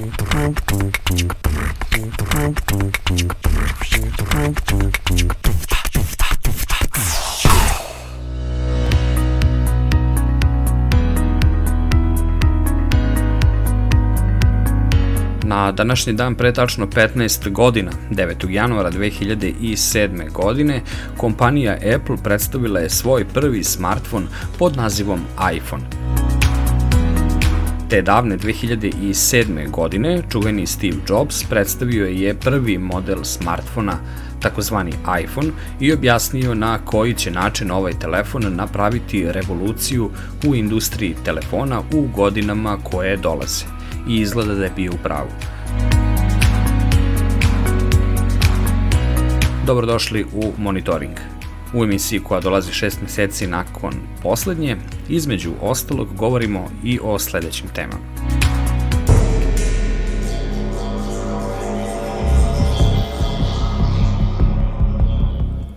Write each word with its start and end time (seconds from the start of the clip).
Na 0.00 0.06
današnji 15.72 16.12
dan 16.12 16.34
pre 16.34 16.52
tačno 16.52 16.86
15 16.86 17.50
godina, 17.50 17.90
9. 18.10 18.50
januara 18.50 18.90
2007. 18.90 20.32
godine, 20.32 20.80
kompanija 21.16 21.72
Apple 21.72 22.16
predstavila 22.24 22.80
je 22.80 22.90
svoj 22.90 23.24
prvi 23.24 23.64
smartfon 23.64 24.28
pod 24.58 24.76
nazivom 24.76 25.20
iPhone. 25.54 25.99
Te 27.90 28.02
davne 28.02 28.36
2007. 28.38 29.70
godine, 29.70 30.22
čuveni 30.32 30.66
Steve 30.66 30.96
Jobs 31.08 31.44
predstavio 31.44 32.06
je 32.06 32.34
prvi 32.34 32.78
model 32.78 33.24
smartfona, 33.24 33.96
takozvani 34.40 34.92
iPhone, 35.22 35.48
i 35.80 35.92
objasnio 35.92 36.54
na 36.54 36.78
koji 36.78 37.14
će 37.14 37.30
način 37.30 37.70
ovaj 37.70 37.92
telefon 37.92 38.44
napraviti 38.56 39.32
revoluciju 39.32 40.10
u 40.46 40.54
industriji 40.54 41.16
telefona 41.24 41.82
u 41.92 42.06
godinama 42.16 42.78
koje 42.82 43.16
dolaze 43.16 43.64
i 44.08 44.16
izgleda 44.16 44.54
da 44.54 44.64
je 44.64 44.72
bio 44.76 44.92
u 44.92 45.02
pravu. 45.02 45.30
Dobrodošli 49.66 50.26
u 50.34 50.52
Monitoring. 50.58 51.39
U 51.74 51.84
emisiji 51.84 52.20
koja 52.20 52.40
dolazi 52.40 52.72
šest 52.72 53.02
meseci 53.02 53.46
nakon 53.46 53.92
poslednje, 54.22 54.76
između 55.08 55.50
ostalog 55.62 56.08
govorimo 56.16 56.70
i 56.84 56.98
o 57.02 57.18
sledećim 57.18 57.68
temama. 57.68 58.30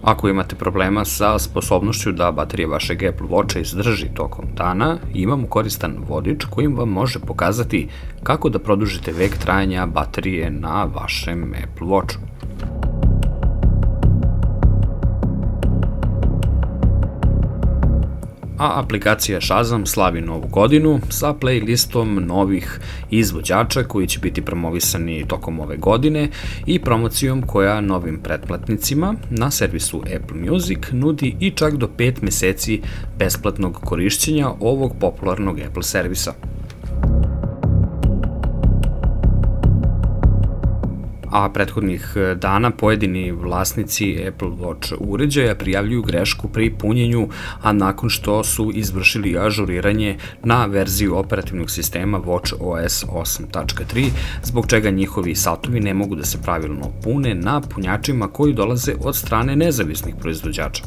Ako 0.03 0.30
imate 0.30 0.55
problema 0.55 1.05
sa 1.05 1.39
sposobnošću 1.39 2.11
da 2.11 2.31
baterija 2.31 2.67
vašeg 2.67 3.03
Apple 3.03 3.27
Watcha 3.27 3.61
izdrži 3.61 4.08
tokom 4.14 4.45
dana, 4.55 4.97
imamo 5.14 5.47
koristan 5.47 5.95
vodič 6.08 6.45
kojim 6.45 6.75
vam 6.75 6.89
može 6.89 7.19
pokazati 7.19 7.88
kako 8.23 8.49
da 8.49 8.59
produžite 8.59 9.11
vek 9.11 9.38
trajanja 9.38 9.86
baterije 9.86 10.52
na 10.52 10.83
vašem 10.83 11.53
Apple 11.64 11.88
Watchu. 11.88 12.33
A 18.57 18.79
aplikacija 18.79 19.41
Shazam 19.41 19.85
slavi 19.85 20.21
novu 20.21 20.47
godinu 20.47 20.99
sa 21.09 21.33
playlistom 21.33 22.25
novih 22.25 22.79
izvođača 23.11 23.83
koji 23.83 24.07
će 24.07 24.19
biti 24.19 24.41
promovisani 24.41 25.25
tokom 25.27 25.59
ove 25.59 25.77
godine 25.77 26.29
i 26.65 26.79
promocijom 26.79 27.41
koja 27.41 27.81
novim 27.81 28.19
pretplatnicima 28.23 29.15
na 29.29 29.51
servisu 29.51 30.03
Apple 30.15 30.37
Music 30.51 30.79
nudi 30.91 31.35
i 31.39 31.51
čak 31.51 31.75
do 31.75 31.89
5 31.97 32.13
meseci 32.21 32.81
besplatnog 33.19 33.79
korišćenja 33.83 34.49
ovog 34.59 34.95
popularnog 34.99 35.59
Apple 35.59 35.83
servisa. 35.83 36.33
A 41.34 41.50
prethodnih 41.50 42.14
e, 42.16 42.36
dana 42.36 42.72
pojedini 42.72 43.31
vlasnici 43.31 44.26
Apple 44.28 44.48
Watch 44.48 44.94
uređaja 45.00 45.56
prijavljuju 45.56 46.02
grešku 46.02 46.48
pri 46.48 46.73
punjenju, 46.73 47.28
a 47.62 47.73
nakon 47.73 48.09
što 48.09 48.44
su 48.44 48.72
izvršili 48.73 49.38
ažuriranje 49.38 50.17
na 50.44 50.66
verziju 50.66 51.17
operativnog 51.17 51.72
sistema 51.72 52.20
Watch 52.20 52.54
OS 52.59 53.06
8.3, 53.06 54.09
zbog 54.44 54.67
čega 54.67 54.89
njihovi 54.89 55.36
satovi 55.36 55.80
ne 55.80 55.94
mogu 55.94 56.16
da 56.16 56.26
se 56.26 56.42
pravilno 56.42 56.92
pune 57.04 57.36
na 57.36 57.61
punjačima 57.61 58.28
koji 58.28 58.54
dolaze 58.54 58.94
od 59.00 59.16
strane 59.16 59.56
nezavisnih 59.56 60.16
proizvođača. 60.22 60.84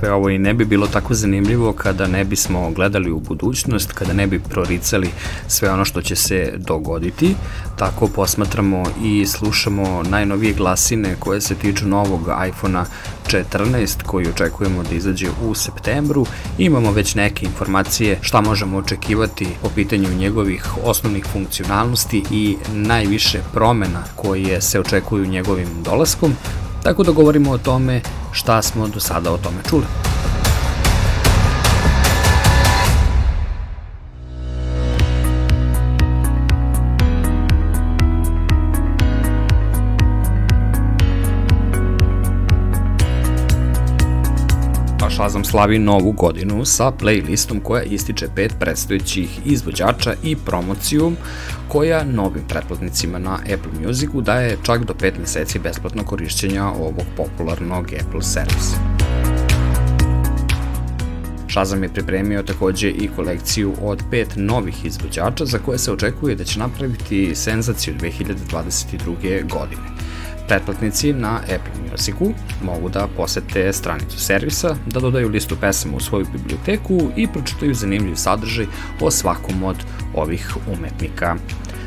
Sve 0.00 0.12
ovo 0.12 0.30
i 0.30 0.38
ne 0.38 0.54
bi 0.54 0.64
bilo 0.64 0.86
tako 0.86 1.14
zanimljivo 1.14 1.72
kada 1.72 2.06
ne 2.06 2.24
bismo 2.24 2.70
gledali 2.70 3.10
u 3.10 3.20
budućnost, 3.20 3.92
kada 3.92 4.12
ne 4.12 4.26
bi 4.26 4.38
proricali 4.38 5.10
sve 5.48 5.70
ono 5.70 5.84
što 5.84 6.02
će 6.02 6.16
se 6.16 6.52
dogoditi. 6.56 7.34
Tako 7.76 8.08
posmatramo 8.08 8.84
i 9.04 9.26
slušamo 9.26 10.02
najnovije 10.02 10.52
glasine 10.52 11.16
koje 11.18 11.40
se 11.40 11.54
tiču 11.54 11.86
novog 11.86 12.20
iPhone-a 12.48 12.84
14 13.26 14.02
koji 14.02 14.28
očekujemo 14.28 14.82
da 14.82 14.94
izađe 14.94 15.28
u 15.42 15.54
septembru. 15.54 16.26
Imamo 16.58 16.92
već 16.92 17.14
neke 17.14 17.46
informacije 17.46 18.18
šta 18.20 18.40
možemo 18.40 18.78
očekivati 18.78 19.46
po 19.62 19.68
pitanju 19.74 20.08
njegovih 20.18 20.64
osnovnih 20.84 21.26
funkcionalnosti 21.32 22.24
i 22.30 22.56
najviše 22.74 23.40
promena 23.52 24.02
koje 24.16 24.60
se 24.60 24.80
očekuju 24.80 25.26
njegovim 25.26 25.68
dolaskom. 25.84 26.34
Tako 26.82 27.02
da 27.02 27.12
govorimo 27.12 27.50
o 27.50 27.58
tome 27.58 28.00
šta 28.32 28.62
smo 28.62 28.88
do 28.88 29.00
sada 29.00 29.32
o 29.32 29.38
tome 29.38 29.56
čuli. 29.70 29.84
Shazam 45.20 45.44
slavi 45.44 45.78
novu 45.78 46.12
godinu 46.12 46.64
sa 46.64 46.92
playlistom 46.92 47.60
koja 47.62 47.82
ističe 47.82 48.26
pet 48.34 48.54
predstojećih 48.60 49.40
izvođača 49.44 50.14
i 50.22 50.36
promociju 50.36 51.12
koja 51.68 52.04
novim 52.04 52.42
pretplatnicima 52.48 53.18
na 53.18 53.34
Apple 53.34 53.86
Musicu 53.86 54.20
daje 54.20 54.56
čak 54.62 54.84
do 54.84 54.94
5 54.94 55.18
meseci 55.18 55.58
besplatno 55.58 56.04
korišćenja 56.04 56.66
ovog 56.66 57.04
popularnog 57.16 57.84
Apple 57.84 58.22
servisa. 58.22 58.76
Shazam 61.50 61.82
je 61.82 61.92
pripremio 61.92 62.42
takođe 62.42 62.90
i 62.90 63.08
kolekciju 63.16 63.74
od 63.82 64.02
pet 64.10 64.28
novih 64.36 64.84
izvođača 64.84 65.44
za 65.44 65.58
koje 65.58 65.78
se 65.78 65.92
očekuje 65.92 66.34
da 66.34 66.44
će 66.44 66.58
napraviti 66.58 67.34
senzaciju 67.34 67.94
2022. 68.00 69.48
godine. 69.48 69.99
Pretplatnici 70.50 71.12
na 71.12 71.36
Apple 71.36 71.90
Musicu 71.90 72.32
mogu 72.62 72.88
da 72.88 73.08
posete 73.16 73.72
stranicu 73.72 74.18
servisa, 74.18 74.76
da 74.86 75.00
dodaju 75.00 75.28
listu 75.28 75.56
pesama 75.60 75.96
u 75.96 76.00
svoju 76.00 76.26
biblioteku 76.32 77.10
i 77.16 77.26
pročitaju 77.26 77.74
zanimljiv 77.74 78.14
sadržaj 78.14 78.66
o 79.00 79.10
svakom 79.10 79.62
od 79.62 79.76
ovih 80.14 80.56
umetnika. 80.72 81.36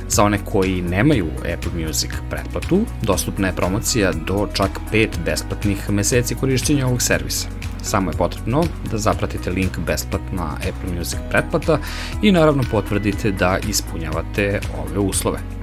Za 0.07 0.23
one 0.23 0.39
koji 0.45 0.81
nemaju 0.81 1.27
Apple 1.53 1.85
Music 1.85 2.11
pretplatu, 2.29 2.85
dostupna 3.01 3.47
je 3.47 3.55
promocija 3.55 4.11
do 4.11 4.47
čak 4.53 4.69
5 4.93 5.07
besplatnih 5.25 5.89
meseci 5.89 6.35
korišćenja 6.35 6.87
ovog 6.87 7.01
servisa. 7.01 7.47
Samo 7.81 8.11
je 8.11 8.17
potrebno 8.17 8.63
da 8.91 8.97
zapratite 8.97 9.49
link 9.49 9.79
besplatna 9.87 10.55
Apple 10.55 10.97
Music 10.97 11.19
pretplata 11.29 11.79
i 12.21 12.31
naravno 12.31 12.63
potvrdite 12.71 13.31
da 13.31 13.57
ispunjavate 13.69 14.59
ove 14.77 14.99
uslove. 14.99 15.62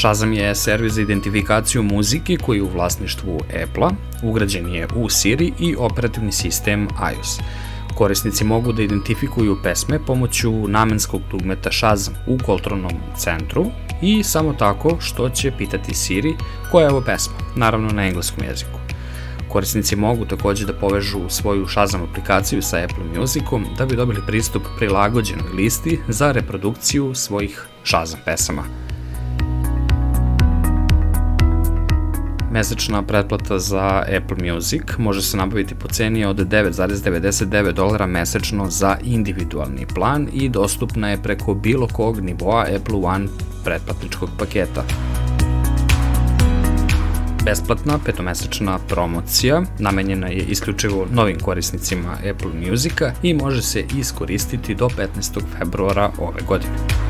Shazam 0.00 0.32
je 0.32 0.54
servis 0.54 0.92
za 0.92 1.02
identifikaciju 1.02 1.82
muzike 1.82 2.36
koji 2.36 2.58
je 2.58 2.62
u 2.62 2.68
vlasništvu 2.68 3.40
Apple-a, 3.62 3.90
ugrađen 4.22 4.74
je 4.74 4.86
u 4.96 5.08
Siri 5.08 5.52
i 5.58 5.76
operativni 5.78 6.32
sistem 6.32 6.88
iOS. 7.14 7.38
Korisnici 7.94 8.44
mogu 8.44 8.72
da 8.72 8.82
identifikuju 8.82 9.58
pesme 9.62 9.98
pomoću 10.06 10.68
namenskog 10.68 11.20
dugmeta 11.30 11.72
Shazam 11.72 12.14
u 12.26 12.38
kontrolnom 12.46 12.92
centru 13.16 13.66
i 14.02 14.22
samo 14.22 14.52
tako 14.52 14.96
što 15.00 15.28
će 15.28 15.52
pitati 15.58 15.94
Siri 15.94 16.34
koja 16.70 16.84
je 16.84 16.90
ovo 16.90 17.00
pesma, 17.00 17.34
naravno 17.56 17.88
na 17.88 18.06
engleskom 18.06 18.44
jeziku. 18.44 18.78
Korisnici 19.48 19.96
mogu 19.96 20.24
takođe 20.24 20.66
da 20.66 20.72
povežu 20.72 21.28
svoju 21.28 21.68
Shazam 21.68 22.02
aplikaciju 22.02 22.62
sa 22.62 22.76
Apple 22.76 23.20
Musicom 23.20 23.66
da 23.78 23.86
bi 23.86 23.96
dobili 23.96 24.20
pristup 24.26 24.62
prilagođenoj 24.78 25.52
listi 25.56 25.98
za 26.08 26.32
reprodukciju 26.32 27.14
svojih 27.14 27.66
Shazam 27.84 28.20
pesama. 28.24 28.89
Mesečna 32.50 33.02
pretplata 33.02 33.58
za 33.58 34.04
Apple 34.16 34.52
Music 34.52 34.82
može 34.98 35.22
se 35.22 35.36
nabaviti 35.36 35.74
po 35.74 35.88
ceni 35.88 36.24
od 36.24 36.36
9,99 36.36 37.72
dolara 37.72 38.06
mesečno 38.06 38.70
za 38.70 38.96
individualni 39.02 39.86
plan 39.94 40.28
i 40.32 40.48
dostupna 40.48 41.10
je 41.10 41.22
preko 41.22 41.54
bilo 41.54 41.86
kog 41.86 42.20
nivoa 42.20 42.66
Apple 42.76 42.98
One 43.02 43.26
pretplatničkog 43.64 44.30
paketa. 44.38 44.84
Besplatna 47.44 47.98
petomesečna 48.04 48.78
promocija 48.78 49.62
namenjena 49.78 50.26
je 50.26 50.44
isključivo 50.44 51.06
novim 51.12 51.38
korisnicima 51.38 52.16
Apple 52.30 52.70
Musica 52.70 53.12
i 53.22 53.34
može 53.34 53.62
se 53.62 53.84
iskoristiti 53.98 54.74
do 54.74 54.88
15. 54.88 55.40
februara 55.58 56.10
ove 56.18 56.40
godine. 56.48 57.09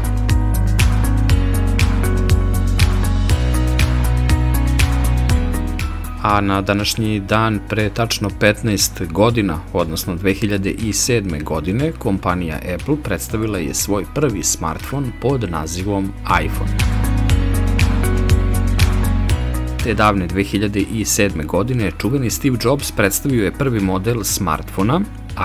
A 6.22 6.40
na 6.40 6.60
današnji 6.60 7.20
dan 7.20 7.60
pre 7.68 7.90
tačno 7.90 8.30
15 8.40 9.12
godina, 9.12 9.60
odnosno 9.72 10.16
2007. 10.16 11.44
godine, 11.44 11.92
kompanija 11.92 12.58
Apple 12.74 12.96
predstavila 13.04 13.58
je 13.58 13.74
svoj 13.74 14.04
prvi 14.14 14.42
smartfon 14.42 15.12
pod 15.20 15.50
nazivom 15.50 16.12
iPhone. 16.44 16.70
Te 19.84 19.94
davne 19.94 20.28
2007. 20.28 21.46
godine 21.46 21.90
čuveni 21.98 22.30
Steve 22.30 22.56
Jobs 22.64 22.92
predstavio 22.92 23.44
je 23.44 23.52
prvi 23.52 23.80
model 23.80 24.22
smartfona, 24.22 25.00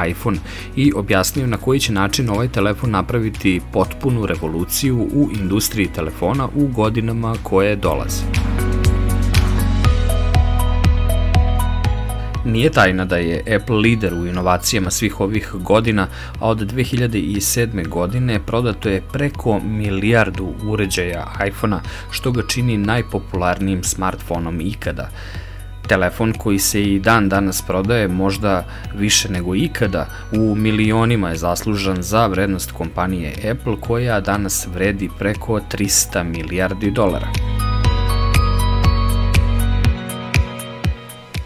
iPhone, 0.09 0.37
i 0.75 0.93
objasnio 0.95 1.47
na 1.47 1.57
koji 1.57 1.79
će 1.79 1.93
način 1.93 2.29
ovaj 2.29 2.47
telefon 2.47 2.91
napraviti 2.91 3.61
potpunu 3.71 4.25
revoluciju 4.25 5.09
u 5.13 5.29
industriji 5.39 5.87
telefona 5.87 6.47
u 6.55 6.67
godinama 6.67 7.35
koje 7.43 7.75
dolaze. 7.75 8.54
Nije 12.45 12.69
tajna 12.69 13.05
da 13.05 13.17
je 13.17 13.55
Apple 13.55 13.75
lider 13.75 14.13
u 14.13 14.25
inovacijama 14.25 14.91
svih 14.91 15.19
ovih 15.19 15.49
godina, 15.53 16.07
a 16.39 16.47
od 16.49 16.73
2007. 16.73 17.87
godine 17.87 18.39
prodato 18.45 18.89
je 18.89 19.03
preko 19.13 19.59
milijardu 19.59 20.53
uređaja 20.63 21.27
iPhona, 21.47 21.81
što 22.11 22.31
ga 22.31 22.41
čini 22.47 22.77
najpopularnijim 22.77 23.83
smartfonom 23.83 24.61
ikada. 24.61 25.09
Telefon 25.87 26.33
koji 26.33 26.59
se 26.59 26.83
i 26.83 26.99
dan 26.99 27.29
danas 27.29 27.61
prodaje 27.61 28.07
možda 28.07 28.65
više 28.95 29.29
nego 29.29 29.55
ikada, 29.55 30.07
u 30.31 30.55
milionima 30.55 31.29
je 31.29 31.37
zaslužan 31.37 32.01
za 32.01 32.27
vrednost 32.27 32.71
kompanije 32.71 33.33
Apple 33.51 33.75
koja 33.81 34.19
danas 34.19 34.67
vredi 34.73 35.09
preko 35.19 35.59
300 35.71 36.23
milijardi 36.23 36.91
dolara. 36.91 37.27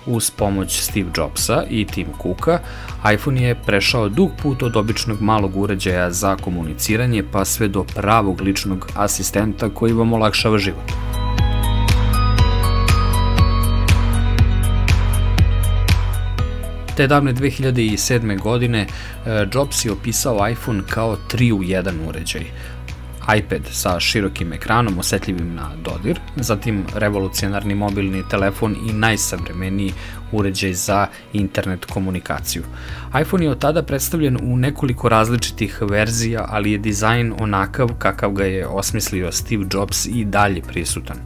Uz 0.10 0.32
pomoć 0.32 0.82
Steve 0.82 1.10
Jobsa 1.18 1.64
i 1.70 1.86
Tim 1.86 2.08
Cooka, 2.22 2.60
iPhone 3.14 3.42
je 3.42 3.56
prešao 3.56 4.10
dug 4.10 4.32
put 4.42 4.64
od 4.64 4.78
običnog 4.78 5.22
malog 5.22 5.58
uređaja 5.58 6.12
za 6.12 6.36
komuniciranje 6.36 7.24
pa 7.32 7.46
sve 7.46 7.68
do 7.68 7.84
pravog 7.84 8.42
ličnog 8.42 8.88
asistenta 8.96 9.70
koji 9.70 9.94
vam 9.94 10.14
olakšava 10.14 10.58
život. 10.58 10.92
Te 16.98 17.08
davne 17.08 17.34
2007. 17.34 18.40
godine 18.40 18.82
eh, 19.26 19.48
Jobs 19.54 19.86
je 19.86 19.92
opisao 19.92 20.50
iPhone 20.50 20.82
kao 20.90 21.18
3 21.32 21.54
u 21.54 21.60
1 21.60 22.08
uređaj 22.08 22.46
iPad 23.38 23.62
sa 23.72 24.00
širokim 24.00 24.54
ekranom 24.54 25.00
osetljivim 25.00 25.56
na 25.56 25.72
dodir, 25.84 26.20
zatim 26.36 26.86
revolucionarni 26.96 27.76
mobilni 27.76 28.24
telefon 28.30 28.76
i 28.90 28.94
najsavremeniji 28.94 29.94
uređaj 30.32 30.74
za 30.74 31.08
internet 31.34 31.86
komunikaciju. 31.86 32.64
iPhone 33.22 33.46
je 33.46 33.52
od 33.52 33.60
tada 33.60 33.84
predstavljen 33.84 34.38
u 34.42 34.58
nekoliko 34.58 35.10
različitih 35.10 35.82
verzija, 35.82 36.46
ali 36.50 36.72
je 36.72 36.78
dizajn 36.78 37.34
onakav 37.40 37.90
kakav 37.98 38.32
ga 38.32 38.46
je 38.46 38.68
osmislio 38.68 39.32
Steve 39.32 39.66
Jobs 39.74 40.06
i 40.06 40.26
dalje 40.26 40.62
prisutan. 40.62 41.18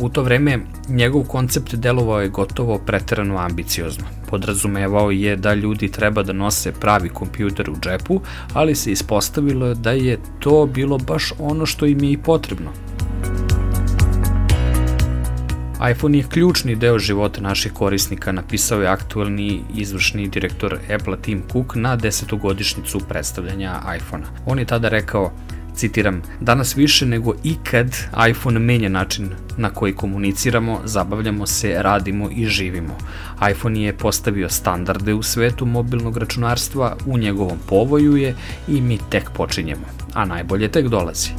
U 0.00 0.08
to 0.08 0.22
vreme 0.22 0.58
njegov 0.88 1.22
koncept 1.22 1.74
delovao 1.74 2.20
je 2.20 2.28
gotovo 2.28 2.78
preterano 2.78 3.38
ambiciozno. 3.38 4.04
Podrazumevao 4.30 5.10
je 5.10 5.36
da 5.36 5.54
ljudi 5.54 5.88
treba 5.88 6.22
da 6.22 6.32
nose 6.32 6.72
pravi 6.72 7.08
kompjuter 7.08 7.70
u 7.70 7.76
džepu, 7.80 8.20
ali 8.52 8.74
se 8.74 8.92
ispostavilo 8.92 9.74
da 9.74 9.90
je 9.90 10.18
to 10.38 10.66
bilo 10.66 10.98
baš 10.98 11.32
ono 11.38 11.66
što 11.66 11.86
im 11.86 12.04
je 12.04 12.12
i 12.12 12.18
potrebno. 12.18 12.70
iPhone 15.90 16.18
je 16.18 16.24
ključni 16.28 16.76
deo 16.76 16.98
života 16.98 17.40
naših 17.40 17.72
korisnika, 17.72 18.32
napisao 18.32 18.82
je 18.82 18.88
aktuelni 18.88 19.62
izvršni 19.74 20.28
direktor 20.28 20.78
Apple 20.94 21.16
Tim 21.22 21.42
Cook 21.52 21.74
na 21.74 21.96
desetogodišnicu 21.96 23.00
predstavljanja 23.08 23.80
iPhone-a. 23.96 24.26
On 24.46 24.58
je 24.58 24.64
tada 24.64 24.88
rekao, 24.88 25.32
Citiram, 25.74 26.22
danas 26.40 26.76
više 26.76 27.06
nego 27.06 27.34
ikad 27.44 27.96
iPhone 28.30 28.58
menja 28.58 28.88
način 28.88 29.30
na 29.56 29.70
koji 29.70 29.92
komuniciramo, 29.92 30.80
zabavljamo 30.84 31.46
se, 31.46 31.82
radimo 31.82 32.28
i 32.36 32.46
živimo. 32.46 32.96
iPhone 33.50 33.82
je 33.82 33.96
postavio 33.96 34.48
standarde 34.48 35.14
u 35.14 35.22
svetu 35.22 35.66
mobilnog 35.66 36.16
računarstva, 36.16 36.96
u 37.06 37.18
njegovom 37.18 37.58
povoju 37.68 38.16
je 38.16 38.34
i 38.68 38.80
mi 38.80 38.98
tek 39.10 39.30
počinjemo, 39.30 39.86
a 40.14 40.24
najbolje 40.24 40.68
tek 40.68 40.88
dolazi. 40.88 41.30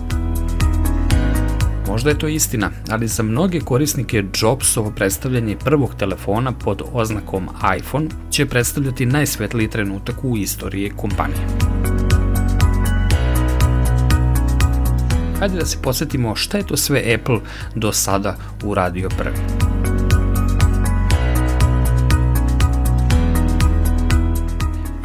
Možda 1.87 2.09
je 2.09 2.19
to 2.19 2.27
istina, 2.27 2.69
ali 2.89 3.07
za 3.07 3.23
mnoge 3.23 3.59
korisnike 3.59 4.23
Jobsovo 4.41 4.91
predstavljanje 4.91 5.57
prvog 5.65 5.95
telefona 5.99 6.51
pod 6.51 6.81
oznakom 6.93 7.49
iPhone 7.77 8.07
će 8.29 8.45
predstavljati 8.45 9.05
najsvetliji 9.05 9.67
trenutak 9.67 10.15
u 10.23 10.37
istoriji 10.37 10.91
kompanije. 10.97 11.80
Hajde 15.41 15.57
da 15.57 15.65
se 15.65 15.77
posetimo 15.81 16.35
šta 16.35 16.57
je 16.57 16.67
to 16.67 16.77
sve 16.77 17.13
Apple 17.15 17.39
do 17.75 17.91
sada 17.91 18.35
uradio 18.63 19.09
prvi. 19.17 19.37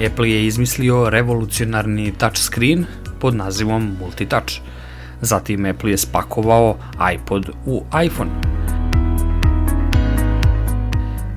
Apple 0.07 0.31
je 0.31 0.47
izmislio 0.47 1.11
revolucionarni 1.11 2.13
touchscreen 2.19 2.85
pod 3.21 3.35
nazivom 3.35 3.97
Multitouch. 4.01 4.55
Zatim 5.21 5.65
Apple 5.65 5.91
je 5.91 5.99
spakovao 5.99 6.77
iPod 7.15 7.51
u 7.67 7.85
iPhone. 8.05 8.31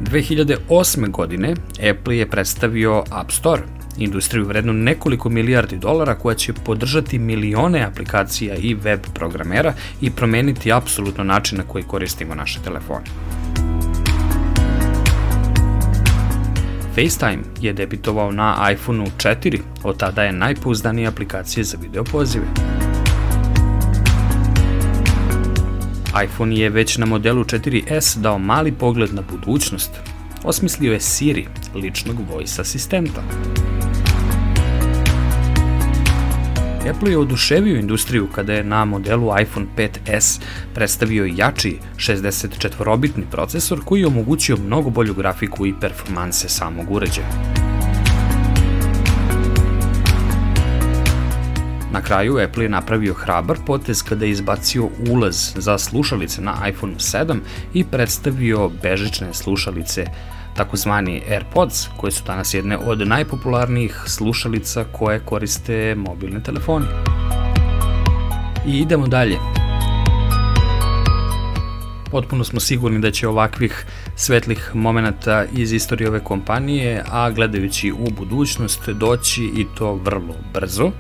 2008. 0.02 1.12
godine 1.12 1.54
Apple 1.92 2.18
je 2.18 2.30
predstavio 2.30 3.04
App 3.12 3.32
Store– 3.32 3.64
industriju 3.98 4.46
vrednu 4.46 4.74
nekoliko 4.74 5.30
milijardi 5.30 5.78
dolara 5.78 6.16
koja 6.16 6.36
će 6.36 6.54
podržati 6.54 7.20
milione 7.20 7.84
aplikacija 7.84 8.56
i 8.56 8.74
web 8.74 9.00
programera 9.14 9.74
i 10.02 10.12
promeniti 10.12 10.72
apsolutno 10.72 11.24
način 11.24 11.58
na 11.58 11.64
koji 11.64 11.84
koristimo 11.84 12.36
naše 12.36 12.60
telefone. 12.64 13.06
FaceTime 16.96 17.44
je 17.62 17.74
debitovao 17.74 18.32
na 18.32 18.72
iPhoneu 18.72 19.06
4, 19.18 19.60
od 19.84 19.98
tada 19.98 20.24
je 20.24 20.32
najpouzdanija 20.32 21.10
aplikacija 21.10 21.64
za 21.64 21.78
video 21.82 22.04
pozive. 22.04 22.46
iPhone 26.24 26.56
je 26.56 26.70
već 26.70 26.98
na 26.98 27.06
modelu 27.06 27.44
4S 27.44 28.18
dao 28.18 28.40
mali 28.40 28.72
pogled 28.72 29.14
na 29.14 29.22
budućnost. 29.22 29.92
Osmislio 30.44 30.94
je 30.94 31.00
Siri, 31.00 31.48
ličnog 31.76 32.18
voice 32.32 32.62
asistenta. 32.62 33.22
Apple 36.90 37.12
je 37.12 37.18
oduševio 37.18 37.80
industriju 37.80 38.28
kada 38.36 38.54
je 38.54 38.64
na 38.64 38.86
modelu 38.86 39.32
iPhone 39.42 39.66
5s 39.78 40.42
predstavio 40.74 41.26
jači 41.26 41.78
64-bitni 41.96 43.24
procesor 43.32 43.80
koji 43.86 44.00
je 44.00 44.08
omogućio 44.08 44.58
mnogo 44.58 44.90
bolju 44.90 45.14
grafiku 45.14 45.66
i 45.66 45.74
performanse 45.82 46.50
samog 46.50 46.92
uređaja. 46.92 47.28
Na 51.92 52.02
kraju 52.02 52.40
Apple 52.44 52.66
je 52.66 52.70
napravio 52.70 53.14
hrabar 53.14 53.58
potez 53.66 54.04
kada 54.04 54.26
je 54.26 54.32
izbacio 54.32 54.90
ulaz 55.10 55.52
za 55.56 55.78
slušalice 55.78 56.42
na 56.42 56.56
iPhone 56.70 56.96
7 56.96 57.40
i 57.74 57.84
predstavio 57.84 58.70
bežične 58.84 59.34
slušalice 59.34 60.06
takozvani 60.60 61.22
AirPods, 61.32 61.88
koje 61.98 62.12
su 62.12 62.24
danas 62.28 62.54
jedne 62.54 62.78
od 62.78 63.08
najpopularnijih 63.08 64.02
slušalica 64.08 64.84
koje 64.92 65.20
koriste 65.20 65.96
mobilne 65.96 66.44
telefoni. 66.44 66.86
I 68.68 68.80
idemo 68.80 69.08
dalje. 69.08 69.38
Potpuno 72.12 72.44
smo 72.44 72.60
sigurni 72.60 73.00
da 73.00 73.12
će 73.12 73.28
ovakvih 73.28 73.86
svetlih 74.16 74.72
momenata 74.74 75.46
iz 75.56 75.74
istorije 75.74 76.10
ove 76.10 76.20
kompanije, 76.24 77.04
a 77.12 77.30
gledajući 77.32 77.92
u 77.92 78.10
budućnost, 78.18 78.90
doći 78.90 79.44
i 79.44 79.66
to 79.78 79.94
vrlo 79.94 80.36
brzo. 80.54 80.92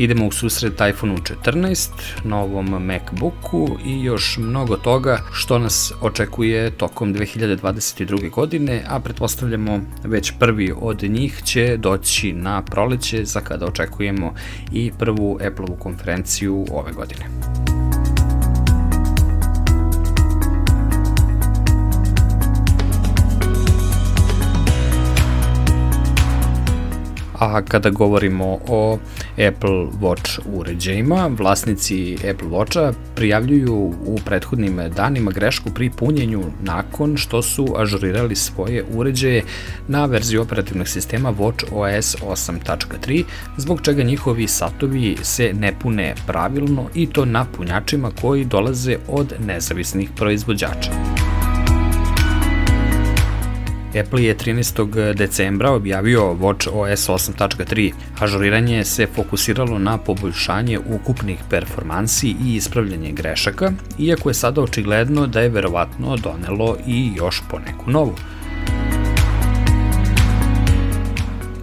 Idemo 0.00 0.26
u 0.26 0.32
susret 0.32 0.80
iPhoneu 0.90 1.16
14, 1.16 1.88
novom 2.24 2.66
MacBooku 2.66 3.68
i 3.84 4.02
još 4.02 4.38
mnogo 4.38 4.76
toga 4.76 5.20
što 5.32 5.58
nas 5.58 5.92
očekuje 6.00 6.70
tokom 6.70 7.14
2022. 7.14 8.30
godine, 8.30 8.84
a 8.88 9.00
pretpostavljamo 9.00 9.80
već 10.04 10.32
prvi 10.38 10.72
od 10.80 11.02
njih 11.02 11.42
će 11.44 11.76
doći 11.76 12.32
na 12.32 12.62
proleće 12.62 13.24
za 13.24 13.40
kada 13.40 13.66
očekujemo 13.66 14.34
i 14.72 14.92
prvu 14.98 15.38
Apple-ovu 15.40 15.76
konferenciju 15.78 16.66
ove 16.70 16.92
godine. 16.92 17.24
Kada 27.68 27.90
govorimo 27.90 28.58
o 28.68 28.98
Apple 29.32 29.86
Watch 30.00 30.38
uređajima, 30.54 31.30
vlasnici 31.38 32.14
Apple 32.14 32.48
Watcha 32.48 32.92
prijavljuju 33.14 33.74
u 34.06 34.18
prethodnim 34.24 34.80
danima 34.96 35.30
grešku 35.30 35.70
pri 35.74 35.90
punjenju 35.90 36.42
nakon 36.62 37.16
što 37.16 37.42
su 37.42 37.66
ažurirali 37.76 38.36
svoje 38.36 38.84
uređaje 38.94 39.42
na 39.88 40.04
verziju 40.04 40.42
operativnog 40.42 40.88
sistema 40.88 41.32
Watch 41.32 41.64
OS 41.72 42.16
8.3, 42.16 43.24
zbog 43.56 43.80
čega 43.82 44.02
njihovi 44.02 44.48
satovi 44.48 45.16
se 45.22 45.52
ne 45.52 45.72
pune 45.78 46.14
pravilno 46.26 46.88
i 46.94 47.06
to 47.06 47.24
na 47.24 47.44
punjačima 47.44 48.10
koji 48.20 48.44
dolaze 48.44 48.96
od 49.08 49.34
nezavisnih 49.46 50.10
proizvođača. 50.16 51.29
Apple 53.98 54.24
je 54.24 54.36
13. 54.36 55.14
decembra 55.14 55.70
objavio 55.70 56.20
Watch 56.20 56.68
OS 56.72 57.08
8.3. 57.08 57.92
Ažuriranje 58.18 58.84
se 58.84 59.06
fokusiralo 59.06 59.78
na 59.78 59.98
poboljšanje 59.98 60.78
ukupnih 60.78 61.38
performansi 61.50 62.28
i 62.44 62.54
ispravljanje 62.54 63.12
grešaka, 63.12 63.72
iako 63.98 64.30
je 64.30 64.34
sada 64.34 64.60
očigledno 64.60 65.26
da 65.26 65.40
je 65.40 65.48
verovatno 65.48 66.16
donelo 66.16 66.76
i 66.86 67.12
još 67.16 67.42
po 67.50 67.58
neku 67.58 67.90
novu. 67.90 68.14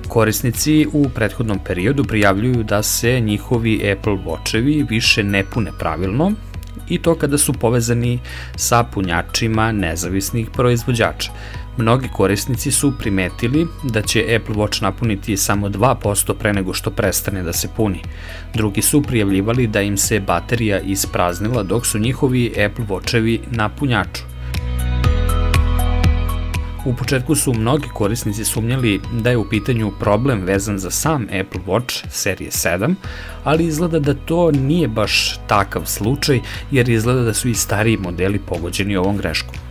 Korisnici 0.08 0.88
u 0.94 1.10
prethodnom 1.10 1.60
periodu 1.60 2.04
prijavljuju 2.04 2.64
da 2.64 2.84
se 2.84 3.20
njihovi 3.20 3.92
Apple 3.92 4.18
Watchevi 4.26 4.90
više 4.90 5.24
ne 5.24 5.44
pune 5.44 5.72
pravilno, 5.80 6.32
i 6.90 7.02
to 7.02 7.16
kada 7.16 7.38
su 7.38 7.54
povezani 7.54 8.20
sa 8.56 8.84
punjačima 8.84 9.72
nezavisnih 9.72 10.50
proizvođača. 10.50 11.32
Mnogi 11.78 12.08
korisnici 12.14 12.72
su 12.72 12.94
primetili 13.00 13.68
da 13.84 14.02
će 14.02 14.36
Apple 14.36 14.56
Watch 14.56 14.82
napuniti 14.82 15.38
samo 15.38 15.70
2% 15.70 16.34
pre 16.40 16.54
nego 16.54 16.74
što 16.74 16.92
prestane 16.92 17.44
da 17.44 17.54
se 17.54 17.68
puni. 17.76 18.02
Drugi 18.54 18.82
su 18.82 19.02
prijavljivali 19.02 19.68
da 19.68 19.82
im 19.82 19.98
se 19.98 20.20
baterija 20.20 20.80
ispraznila 20.80 21.64
dok 21.64 21.86
su 21.86 22.00
njihovi 22.00 22.54
Apple 22.66 22.86
Watchevi 22.86 23.40
na 23.52 23.70
punjaču. 23.70 24.22
U 26.86 26.96
početku 26.96 27.36
su 27.36 27.54
mnogi 27.54 27.88
korisnici 27.94 28.46
sumnjali 28.46 29.02
da 29.14 29.30
je 29.30 29.38
u 29.38 29.50
pitanju 29.50 29.92
problem 30.00 30.42
vezan 30.42 30.80
za 30.80 30.92
sam 30.92 31.24
Apple 31.24 31.62
Watch 31.68 32.06
serije 32.10 32.52
7, 32.52 32.96
ali 33.44 33.66
izgleda 33.66 34.00
da 34.00 34.14
to 34.14 34.52
nije 34.52 34.88
baš 34.88 35.40
takav 35.48 35.86
slučaj 35.86 36.42
jer 36.72 36.90
izgleda 36.90 37.22
da 37.22 37.34
su 37.34 37.50
i 37.50 37.56
stariji 37.56 37.98
modeli 37.98 38.40
pogođeni 38.40 38.96
ovom 38.96 39.18
greškom. 39.18 39.67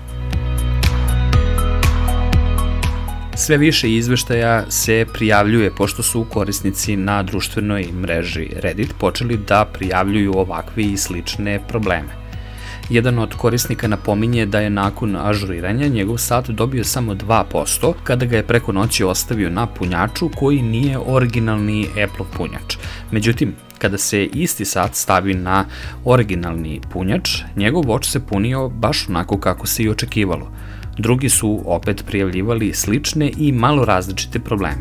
Sve 3.39 3.57
više 3.57 3.91
izveštaja 3.91 4.71
se 4.71 5.07
prijavljuje 5.13 5.71
pošto 5.71 6.03
su 6.03 6.27
korisnici 6.31 6.97
na 6.97 7.23
društvenoj 7.23 7.89
mreži 7.93 8.49
Reddit 8.63 8.95
počeli 8.99 9.37
da 9.37 9.65
prijavljuju 9.73 10.39
ovakve 10.39 10.83
i 10.83 10.97
slične 10.97 11.61
probleme. 11.69 12.09
Jedan 12.91 13.19
od 13.19 13.35
korisnika 13.35 13.89
napominje 13.89 14.47
da 14.47 14.61
je 14.61 14.71
nakon 14.71 15.17
ažuriranja 15.17 15.89
njegov 15.89 16.19
sat 16.19 16.51
dobio 16.51 16.85
samo 16.85 17.15
2% 17.15 17.95
kada 18.05 18.27
ga 18.27 18.37
je 18.37 18.47
preko 18.47 18.73
noći 18.73 19.05
ostavio 19.05 19.51
na 19.51 19.67
punjaču 19.67 20.31
koji 20.37 20.63
nije 20.63 20.99
originalni 21.07 21.87
Apple 21.89 22.27
punjač. 22.37 22.77
Međutim, 23.11 23.55
kada 23.79 23.99
se 23.99 24.25
isti 24.25 24.65
sat 24.65 24.95
stavi 24.95 25.35
na 25.35 25.65
originalni 26.05 26.81
punjač, 26.93 27.31
njegov 27.57 27.83
watch 27.83 28.05
se 28.11 28.27
punio 28.27 28.69
baš 28.69 29.09
onako 29.09 29.41
kako 29.41 29.67
se 29.67 29.83
i 29.83 29.89
očekivalo. 29.89 30.53
Drugi 30.99 31.29
su 31.29 31.63
opet 31.65 32.05
prijavljivali 32.07 32.75
slične 32.75 33.33
i 33.39 33.53
malo 33.53 33.85
različite 33.85 34.39
probleme. 34.39 34.81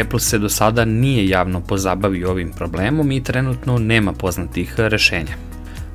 Apple 0.00 0.20
se 0.20 0.38
do 0.38 0.48
sada 0.48 0.84
nije 0.84 1.28
javno 1.28 1.60
pozabavio 1.60 2.30
ovim 2.30 2.52
problemom 2.52 3.12
i 3.12 3.22
trenutno 3.22 3.78
nema 3.78 4.12
poznatih 4.12 4.74
rešenja. 4.76 5.49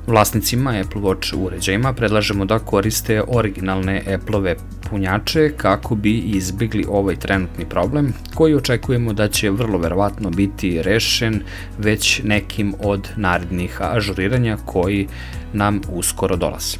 Vlasnicima 0.06 0.70
Apple 0.70 1.00
Watch 1.00 1.34
uređajima 1.46 1.92
predlažemo 1.92 2.44
da 2.44 2.58
koriste 2.58 3.22
originalne 3.28 4.02
Apple-ove 4.14 4.56
punjače 4.90 5.52
kako 5.56 5.94
bi 5.94 6.18
izbigli 6.18 6.84
ovaj 6.88 7.16
trenutni 7.16 7.64
problem 7.64 8.12
koji 8.34 8.54
očekujemo 8.54 9.12
da 9.12 9.28
će 9.28 9.50
vrlo 9.50 9.78
verovatno 9.78 10.30
biti 10.30 10.82
rešen 10.82 11.42
već 11.78 12.22
nekim 12.24 12.74
od 12.82 13.08
narednih 13.16 13.78
ažuriranja 13.80 14.56
koji 14.64 15.08
nam 15.52 15.80
uskoro 15.92 16.36
dolaze. 16.36 16.76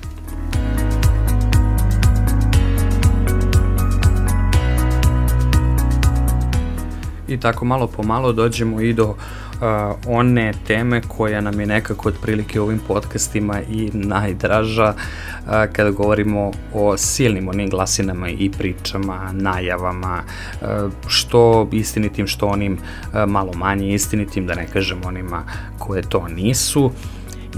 I 7.28 7.40
tako 7.40 7.64
malo 7.64 7.86
po 7.86 8.02
malo 8.02 8.32
dođemo 8.32 8.80
i 8.80 8.92
do 8.92 9.14
uh, 9.60 9.96
one 10.06 10.52
teme 10.66 11.00
koja 11.08 11.40
nam 11.40 11.60
je 11.60 11.66
nekako 11.66 12.08
otprilike 12.08 12.60
u 12.60 12.64
ovim 12.64 12.80
podcastima 12.88 13.60
i 13.70 13.90
najdraža 13.92 14.94
uh, 14.94 15.50
kada 15.72 15.90
govorimo 15.90 16.52
o 16.74 16.96
silnim 16.96 17.48
onim 17.48 17.70
glasinama 17.70 18.28
i 18.28 18.50
pričama, 18.58 19.32
najavama, 19.32 20.22
uh, 20.60 20.68
što 21.06 21.68
istinitim, 21.72 22.26
što 22.26 22.46
onim 22.46 22.72
uh, 22.72 23.28
malo 23.28 23.52
manje 23.54 23.94
istinitim, 23.94 24.46
da 24.46 24.54
ne 24.54 24.66
kažem 24.66 25.00
onima 25.04 25.42
koje 25.78 26.02
to 26.02 26.28
nisu. 26.28 26.90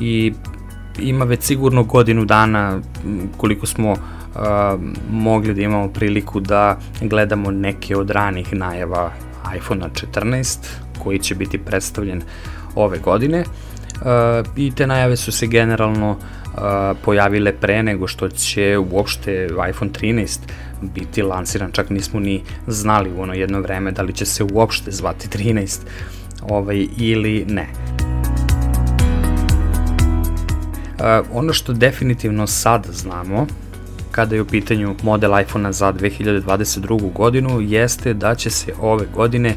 I 0.00 0.32
ima 0.98 1.24
već 1.24 1.42
sigurno 1.42 1.82
godinu 1.82 2.24
dana 2.24 2.80
koliko 3.36 3.66
smo 3.66 3.92
uh, 3.92 3.98
mogli 5.10 5.54
da 5.54 5.62
imamo 5.62 5.88
priliku 5.88 6.40
da 6.40 6.78
gledamo 7.00 7.50
neke 7.50 7.96
od 7.96 8.10
ranih 8.10 8.52
najava 8.52 9.12
iPhone 9.56 9.84
14 9.84 10.87
koji 10.98 11.18
će 11.18 11.34
biti 11.34 11.58
predstavljen 11.58 12.22
ove 12.74 12.98
godine 12.98 13.44
i 14.56 14.72
te 14.74 14.86
najave 14.86 15.16
su 15.16 15.32
se 15.32 15.46
generalno 15.46 16.16
pojavile 17.04 17.52
pre 17.52 17.82
nego 17.82 18.06
što 18.06 18.28
će 18.28 18.78
uopšte 18.90 19.48
iPhone 19.70 19.90
13 19.90 20.38
biti 20.82 21.22
lansiran, 21.22 21.72
čak 21.72 21.90
nismo 21.90 22.20
ni 22.20 22.42
znali 22.66 23.10
u 23.12 23.22
ono 23.22 23.34
jedno 23.34 23.60
vreme 23.60 23.92
da 23.92 24.02
li 24.02 24.12
će 24.12 24.26
se 24.26 24.44
uopšte 24.52 24.90
zvati 24.90 25.28
13 25.28 25.80
ovaj, 26.42 26.86
ili 26.96 27.44
ne. 27.48 27.66
Uh, 30.98 31.26
ono 31.32 31.52
što 31.52 31.72
definitivno 31.72 32.46
sad 32.46 32.86
znamo 32.92 33.46
kada 34.18 34.34
je 34.34 34.42
u 34.42 34.44
pitanju 34.44 34.94
model 35.02 35.40
iPhone-a 35.40 35.72
za 35.72 35.92
2022. 35.92 37.12
godinu 37.12 37.60
jeste 37.60 38.14
da 38.14 38.34
će 38.34 38.50
se 38.50 38.72
ove 38.80 39.06
godine 39.14 39.54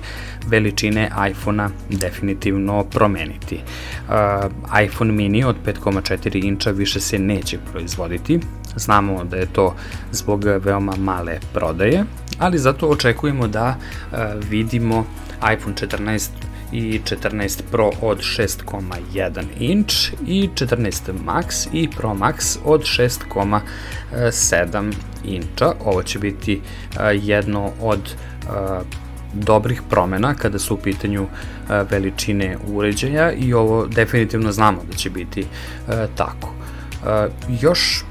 veličine 0.47 1.09
iPhone-a 1.29 1.69
definitivno 1.89 2.83
promeniti. 2.83 3.59
Uh, 4.07 4.83
iPhone 4.83 5.11
mini 5.11 5.43
od 5.43 5.55
5,4 5.65 6.45
inča 6.45 6.71
više 6.71 6.99
se 6.99 7.19
neće 7.19 7.57
proizvoditi, 7.71 8.39
znamo 8.75 9.23
da 9.23 9.37
je 9.37 9.45
to 9.45 9.75
zbog 10.11 10.43
veoma 10.43 10.93
male 10.97 11.39
prodaje, 11.53 12.03
ali 12.39 12.57
zato 12.57 12.87
očekujemo 12.87 13.47
da 13.47 13.75
uh, 13.75 14.17
vidimo 14.49 15.05
iPhone 15.53 15.75
14 15.75 16.29
i 16.71 17.01
14 17.03 17.61
Pro 17.71 17.91
od 18.01 18.19
6,1 18.19 19.43
inč 19.59 19.93
i 20.27 20.49
14 20.55 21.13
Max 21.25 21.67
i 21.73 21.89
Pro 21.97 22.09
Max 22.09 22.57
od 22.65 22.81
6,7 22.81 24.93
inča. 25.25 25.73
Ovo 25.85 26.03
će 26.03 26.19
biti 26.19 26.61
jedno 27.13 27.71
od 27.81 28.15
dobrih 29.33 29.81
promena 29.89 30.33
kada 30.33 30.59
su 30.59 30.73
u 30.73 30.77
pitanju 30.77 31.27
veličine 31.89 32.57
uređaja 32.67 33.31
i 33.31 33.53
ovo 33.53 33.87
definitivno 33.87 34.51
znamo 34.51 34.81
da 34.91 34.97
će 34.97 35.09
biti 35.09 35.45
tako. 36.15 36.53
Još 37.61 38.03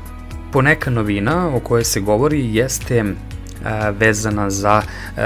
poneka 0.53 0.91
novina 0.91 1.57
o 1.57 1.61
kojoj 1.61 1.85
se 1.85 2.01
govori 2.01 2.55
jeste 2.55 3.05
vezana 3.93 4.51
za 4.51 4.83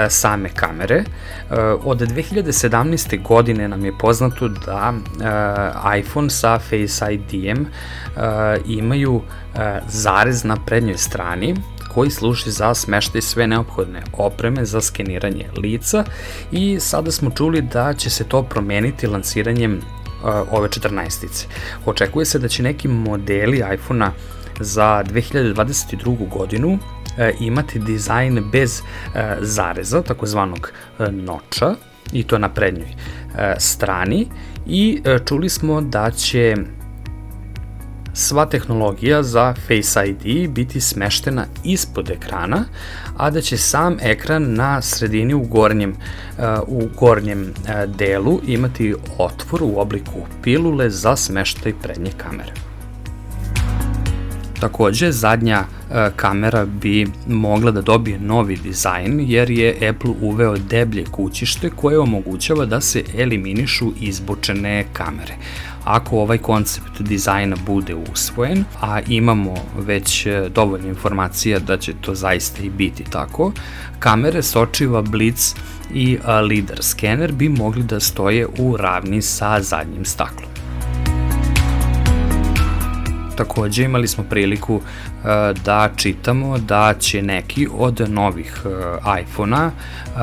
same 0.09 0.49
kamere. 0.49 1.03
Od 1.83 1.99
2017. 1.99 3.23
godine 3.23 3.67
nam 3.67 3.85
je 3.85 3.97
poznato 3.99 4.47
da 4.47 4.93
iPhone 5.99 6.29
sa 6.29 6.59
Face 6.59 7.13
ID-em 7.13 7.67
imaju 8.65 9.21
zarez 9.87 10.43
na 10.43 10.57
prednjoj 10.65 10.97
strani 10.97 11.55
koji 11.93 12.11
služi 12.11 12.51
za 12.51 12.73
smeštaj 12.73 13.21
sve 13.21 13.47
neophodne 13.47 14.03
opreme 14.13 14.65
za 14.65 14.81
skeniranje 14.81 15.45
lica 15.57 16.03
i 16.51 16.79
sada 16.79 17.11
smo 17.11 17.29
čuli 17.29 17.61
da 17.61 17.93
će 17.93 18.09
se 18.09 18.23
to 18.23 18.43
promeniti 18.43 19.07
lansiranjem 19.07 19.81
ove 20.51 20.69
14-ice. 20.69 21.47
Očekuje 21.85 22.25
se 22.25 22.39
da 22.39 22.47
će 22.47 22.63
neki 22.63 22.87
modeli 22.87 23.63
iPhone-a 23.73 24.11
za 24.59 25.03
2022. 25.03 26.29
godinu 26.29 26.69
e, 26.73 26.94
imati 27.39 27.79
dizajn 27.79 28.43
bez 28.51 28.79
e, 28.79 29.35
zareza, 29.41 30.01
takozvanog 30.01 30.71
e, 30.99 31.11
noča, 31.11 31.75
i 32.13 32.23
to 32.23 32.37
na 32.37 32.49
prednjoj 32.49 32.87
e, 32.87 33.55
strani 33.59 34.27
i 34.67 35.01
e, 35.05 35.19
čuli 35.25 35.49
smo 35.49 35.81
da 35.81 36.11
će 36.11 36.55
sva 38.13 38.45
tehnologija 38.45 39.23
za 39.23 39.53
Face 39.67 40.09
ID 40.09 40.51
biti 40.51 40.81
smeštena 40.81 41.45
ispod 41.63 42.09
ekrana, 42.09 42.63
a 43.17 43.29
da 43.29 43.41
će 43.41 43.57
sam 43.57 43.97
ekran 44.01 44.53
na 44.53 44.81
sredini 44.81 45.33
u 45.33 45.41
gornjem, 45.41 45.95
u 46.67 46.87
gornjem 46.99 47.53
delu 47.87 48.39
imati 48.47 48.95
otvor 49.17 49.63
u 49.63 49.79
obliku 49.79 50.25
pilule 50.43 50.89
za 50.89 51.15
smeštaj 51.15 51.73
prednje 51.81 52.11
kamere. 52.17 52.64
Takođe, 54.59 55.11
zadnja 55.11 55.63
e, 55.91 56.11
kamera 56.15 56.65
bi 56.65 57.07
mogla 57.27 57.71
da 57.71 57.81
dobije 57.81 58.19
novi 58.19 58.57
dizajn 58.57 59.19
jer 59.19 59.49
je 59.49 59.89
Apple 59.89 60.11
uveo 60.21 60.57
deblje 60.57 61.05
kućište 61.11 61.69
koje 61.69 61.99
omogućava 61.99 62.65
da 62.65 62.81
se 62.81 63.03
eliminišu 63.17 63.91
izbočene 63.99 64.85
kamere. 64.93 65.35
Ako 65.83 66.17
ovaj 66.17 66.37
koncept 66.37 67.01
dizajna 67.01 67.55
bude 67.65 67.95
usvojen, 67.95 68.63
a 68.81 69.01
imamo 69.07 69.53
već 69.77 70.25
e, 70.25 70.49
dovoljno 70.55 70.87
informacija 70.87 71.59
da 71.59 71.77
će 71.77 71.93
to 72.01 72.15
zaista 72.15 72.63
i 72.63 72.69
biti 72.69 73.03
tako, 73.03 73.51
kamere 73.99 74.41
sočiva 74.43 75.01
Blitz 75.01 75.53
i 75.93 76.17
LIDAR 76.49 76.83
skener 76.83 77.31
bi 77.31 77.49
mogli 77.49 77.83
da 77.83 77.99
stoje 77.99 78.47
u 78.57 78.77
ravni 78.77 79.21
sa 79.21 79.61
zadnjim 79.61 80.05
staklom. 80.05 80.54
Takođe 83.35 83.83
imali 83.83 84.07
smo 84.07 84.23
priliku 84.23 84.75
uh, 84.75 84.81
da 85.65 85.89
čitamo 85.95 86.57
da 86.57 86.93
će 86.99 87.21
neki 87.21 87.67
od 87.77 88.01
novih 88.09 88.61
uh, 88.65 88.71
iPhona 89.21 89.71
uh, 89.71 90.21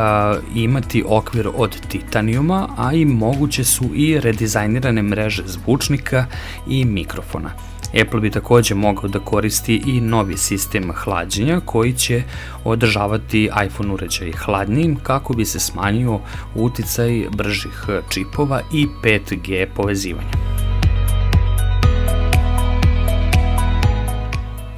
imati 0.55 1.05
okvir 1.07 1.49
od 1.55 1.89
titanijuma, 1.89 2.69
a 2.77 2.93
i 2.93 3.05
moguće 3.05 3.65
su 3.65 3.85
i 3.95 4.21
redizajnirane 4.21 5.03
mreže 5.03 5.43
zvučnika 5.47 6.27
i 6.69 6.85
mikrofona. 6.85 7.51
Apple 8.01 8.21
bi 8.21 8.31
takođe 8.31 8.75
mogao 8.75 9.09
da 9.09 9.19
koristi 9.19 9.83
i 9.87 10.01
novi 10.01 10.37
sistem 10.37 10.93
hlađenja 10.95 11.61
koji 11.65 11.93
će 11.93 12.23
održavati 12.65 13.51
iPhone 13.67 13.93
uređaj 13.93 14.33
hladnijim 14.33 14.97
kako 15.03 15.35
bi 15.35 15.45
se 15.45 15.61
smanjio 15.61 16.21
uticaj 16.55 17.27
bržih 17.31 17.87
čipova 18.09 18.61
i 18.73 18.87
5G 19.03 19.67
povezivanja. 19.75 20.62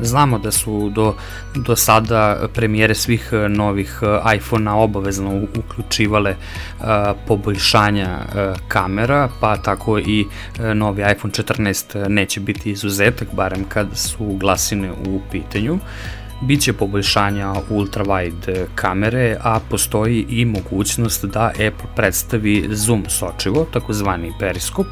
Znamo 0.01 0.39
da 0.39 0.51
su 0.51 0.91
do, 0.95 1.15
do 1.55 1.77
sada 1.77 2.49
premijere 2.55 2.95
svih 2.95 3.29
e, 3.33 3.49
novih 3.49 4.01
e, 4.03 4.37
iPhone-a 4.37 4.75
obavezno 4.75 5.43
uključivale 5.59 6.37
uh, 6.79 6.85
poboljšanja 7.27 8.19
kamera, 8.69 9.29
pa 9.41 9.57
tako 9.57 9.99
i 9.99 10.27
novi 10.75 11.03
iPhone 11.13 11.35
14 11.35 12.09
neće 12.09 12.41
biti 12.41 12.71
izuzetak, 12.71 13.29
barem 13.33 13.65
kad 13.69 13.87
su 13.95 14.25
glasine 14.25 14.93
u 14.93 15.21
pitanju. 15.33 15.79
Biće 16.43 16.73
poboljšanja 16.73 17.53
ultrawide 17.71 18.67
kamere, 18.75 19.37
a 19.43 19.61
postoji 19.71 20.27
i 20.29 20.45
mogućnost 20.45 21.25
da 21.25 21.47
Apple 21.47 21.91
predstavi 21.97 22.69
zoom 22.71 23.05
sočivo, 23.09 23.67
takozvani 23.73 24.33
periskop, 24.41 24.87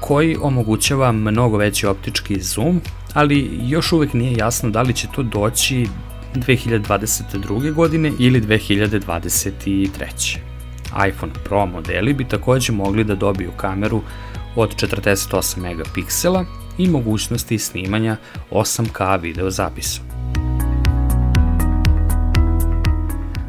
koji 0.00 0.36
omogućava 0.42 1.12
mnogo 1.12 1.56
veći 1.56 1.86
optički 1.86 2.40
zoom, 2.40 2.80
ali 3.14 3.50
još 3.62 3.92
uvek 3.92 4.12
nije 4.12 4.32
jasno 4.32 4.70
da 4.70 4.82
li 4.82 4.94
će 4.94 5.08
to 5.14 5.22
doći 5.22 5.86
2022. 6.34 7.72
godine 7.72 8.12
ili 8.18 8.40
2023. 8.40 10.38
iPhone 11.08 11.32
Pro 11.44 11.66
modeli 11.66 12.14
bi 12.14 12.28
takođe 12.28 12.72
mogli 12.72 13.04
da 13.04 13.14
dobiju 13.14 13.50
kameru 13.56 14.02
od 14.56 14.74
48 14.76 15.58
megapiksela 15.58 16.44
i 16.78 16.88
mogućnosti 16.88 17.58
snimanja 17.58 18.16
8K 18.50 19.20
video 19.20 19.50
zapisa. 19.50 20.00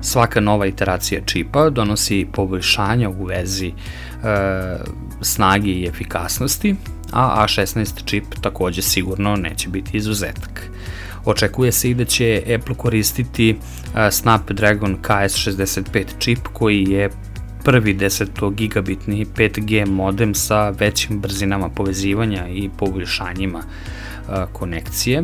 Svaka 0.01 0.39
nova 0.39 0.65
iteracija 0.65 1.22
čipa 1.25 1.69
donosi 1.69 2.27
poboljšanja 2.34 3.10
u 3.10 3.25
vezi 3.25 3.67
e, 3.67 3.74
snage 5.22 5.72
i 5.72 5.86
efikasnosti, 5.88 6.75
a 7.12 7.45
A16 7.45 8.05
čip 8.05 8.24
takođe 8.41 8.81
sigurno 8.81 9.35
neće 9.35 9.69
biti 9.69 9.97
izuzetak. 9.97 10.69
Očekuje 11.25 11.71
se 11.71 11.89
i 11.89 11.93
da 11.93 12.05
će 12.05 12.43
Apple 12.55 12.75
koristiti 12.75 13.55
Snapdragon 14.11 14.98
KS65 15.01 16.05
čip 16.20 16.39
koji 16.53 16.83
je 16.83 17.09
prvi 17.63 17.96
10 17.96 18.55
gigabitni 18.55 19.25
5G 19.25 19.87
modem 19.87 20.35
sa 20.35 20.70
većim 20.70 21.20
brzinama 21.20 21.70
povezivanja 21.70 22.48
i 22.48 22.70
poboljšanjima 22.77 23.63
konekcije. 24.53 25.24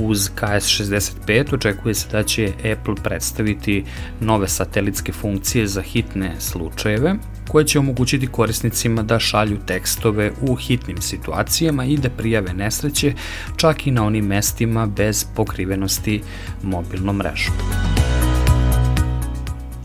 Uz 0.00 0.30
KS65 0.40 1.54
očekuje 1.54 1.94
se 1.94 2.08
da 2.12 2.22
će 2.22 2.52
Apple 2.72 2.94
predstaviti 3.04 3.84
nove 4.20 4.48
satelitske 4.48 5.12
funkcije 5.12 5.66
za 5.66 5.82
hitne 5.82 6.34
slučajeve, 6.38 7.14
koje 7.48 7.66
će 7.66 7.78
omogućiti 7.78 8.26
korisnicima 8.26 9.02
da 9.02 9.18
šalju 9.18 9.58
tekstove 9.66 10.32
u 10.40 10.54
hitnim 10.54 11.02
situacijama 11.02 11.84
i 11.84 11.96
da 11.96 12.10
prijave 12.10 12.52
nesreće 12.54 13.14
čak 13.56 13.86
i 13.86 13.90
na 13.90 14.04
onim 14.06 14.26
mestima 14.26 14.86
bez 14.86 15.26
pokrivenosti 15.34 16.22
mobilnom 16.62 17.16
mrežom. 17.16 17.54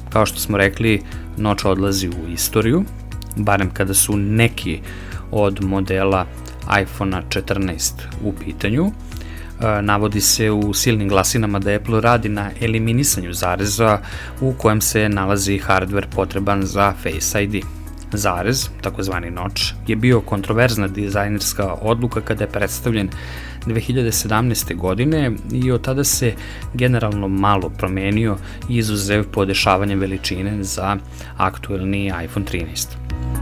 Kao 0.09 0.25
što 0.25 0.39
smo 0.39 0.57
rekli, 0.57 1.01
noć 1.37 1.65
odlazi 1.65 2.09
u 2.09 2.31
istoriju, 2.33 2.83
barem 3.35 3.69
kada 3.69 3.93
su 3.93 4.17
neki 4.17 4.79
od 5.31 5.63
modela 5.63 6.25
iPhone 6.81 7.23
14 7.29 7.93
u 8.23 8.33
pitanju, 8.33 8.91
navodi 9.81 10.21
se 10.21 10.51
u 10.51 10.73
silnim 10.73 11.09
glasinama 11.09 11.59
da 11.59 11.75
Apple 11.75 12.01
radi 12.01 12.29
na 12.29 12.51
eliminisanju 12.61 13.33
zareza 13.33 13.99
u 14.41 14.53
kojem 14.53 14.81
se 14.81 15.09
nalazi 15.09 15.57
hardware 15.57 16.07
potreban 16.15 16.63
za 16.63 16.93
Face 17.03 17.43
ID. 17.43 17.63
Zarez, 18.13 18.69
takozvani 18.81 19.31
notch, 19.31 19.63
je 19.87 19.95
bio 19.95 20.21
kontroverzna 20.21 20.87
dizajnerska 20.87 21.73
odluka 21.81 22.21
kada 22.21 22.43
je 22.43 22.49
predstavljen 22.49 23.09
2017. 23.65 24.75
godine 24.75 25.31
i 25.51 25.71
od 25.71 25.81
tada 25.81 26.03
se 26.03 26.33
generalno 26.73 27.27
malo 27.27 27.69
promenio 27.69 28.37
izuzev 28.69 29.23
podešavanja 29.31 29.95
veličine 29.95 30.63
za 30.63 30.97
aktuelni 31.37 32.05
iPhone 32.23 32.45
13. 32.45 33.40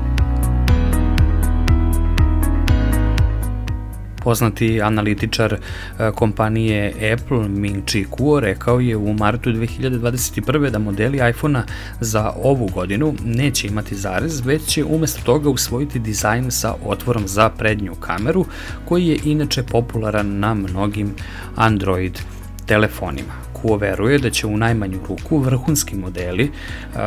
Poznati 4.23 4.81
analitičar 4.81 5.53
e, 5.53 5.59
kompanije 6.11 7.13
Apple 7.13 7.47
Ming 7.47 7.83
Chi 7.85 8.05
Kuo 8.09 8.39
rekao 8.39 8.79
je 8.79 8.97
u 8.97 9.13
martu 9.13 9.49
2021. 9.49 10.69
da 10.69 10.79
modeli 10.79 11.29
iPhone-a 11.29 11.63
za 11.99 12.33
ovu 12.43 12.67
godinu 12.67 13.13
neće 13.25 13.67
imati 13.67 13.95
zarez, 13.95 14.45
već 14.45 14.65
će 14.65 14.83
umesto 14.83 15.21
toga 15.23 15.49
usvojiti 15.49 15.99
dizajn 15.99 16.51
sa 16.51 16.75
otvorom 16.85 17.27
za 17.27 17.49
prednju 17.49 17.95
kameru, 17.95 18.45
koji 18.85 19.07
je 19.07 19.19
inače 19.23 19.63
popularan 19.63 20.39
na 20.39 20.53
mnogim 20.53 21.13
Android 21.55 22.19
telefonima. 22.65 23.48
Kuo 23.61 23.77
veruje 23.77 24.17
da 24.17 24.29
će 24.29 24.47
u 24.47 24.57
najmanju 24.57 24.99
ruku 25.07 25.37
vrhunski 25.37 25.95
modeli 25.95 26.43
uh, 26.43 26.99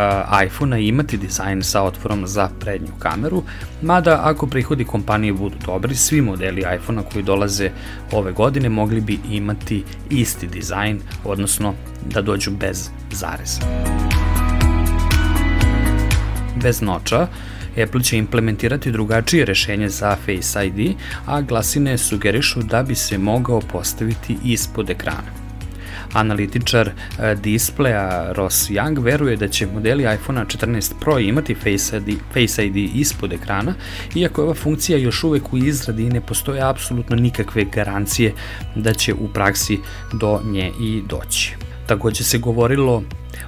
iPhone-a 0.46 0.78
imati 0.78 1.16
dizajn 1.16 1.62
sa 1.62 1.82
otvorom 1.82 2.26
za 2.26 2.48
prednju 2.60 2.92
kameru, 2.98 3.42
mada 3.82 4.20
ako 4.24 4.46
prihodi 4.46 4.84
kompanije 4.84 5.32
budu 5.32 5.56
dobri, 5.66 5.94
svi 5.94 6.20
modeli 6.20 6.64
iPhone-a 6.76 7.02
koji 7.02 7.24
dolaze 7.24 7.70
ove 8.12 8.32
godine 8.32 8.68
mogli 8.68 9.00
bi 9.00 9.18
imati 9.30 9.84
isti 10.10 10.46
dizajn, 10.46 11.00
odnosno 11.24 11.74
da 12.14 12.22
dođu 12.22 12.50
bez 12.50 12.90
zareza. 13.10 13.60
Bez 16.62 16.80
noča, 16.80 17.26
Apple 17.82 18.02
će 18.02 18.18
implementirati 18.18 18.92
drugačije 18.92 19.44
rešenje 19.44 19.88
za 19.88 20.16
Face 20.16 20.66
ID, 20.66 20.96
a 21.26 21.40
glasine 21.40 21.98
sugerišu 21.98 22.62
da 22.62 22.82
bi 22.82 22.94
se 22.94 23.18
mogao 23.18 23.60
postaviti 23.60 24.38
ispod 24.44 24.90
ekrana. 24.90 25.41
Analitičar 26.12 26.88
e, 26.88 27.34
displeja 27.34 28.32
Ross 28.32 28.70
Young 28.70 29.02
veruje 29.02 29.36
da 29.36 29.48
će 29.48 29.66
modeli 29.66 30.14
iPhone 30.14 30.44
14 30.44 30.92
Pro 31.00 31.18
imati 31.18 31.54
Face 31.54 31.96
ID, 31.96 32.18
Face 32.32 32.66
ID 32.66 32.76
ispod 32.76 33.32
ekrana, 33.32 33.74
iako 34.14 34.40
je 34.40 34.44
ova 34.44 34.54
funkcija 34.54 34.98
još 34.98 35.24
uvek 35.24 35.52
u 35.52 35.58
izradi 35.58 36.02
i 36.02 36.10
ne 36.10 36.20
postoje 36.20 36.60
apsolutno 36.62 37.16
nikakve 37.16 37.64
garancije 37.64 38.32
da 38.74 38.94
će 38.94 39.14
u 39.14 39.28
praksi 39.28 39.78
do 40.12 40.40
nje 40.44 40.72
i 40.80 41.02
doći. 41.08 41.56
Takođe 41.86 42.24
se 42.24 42.38
govorilo 42.38 43.02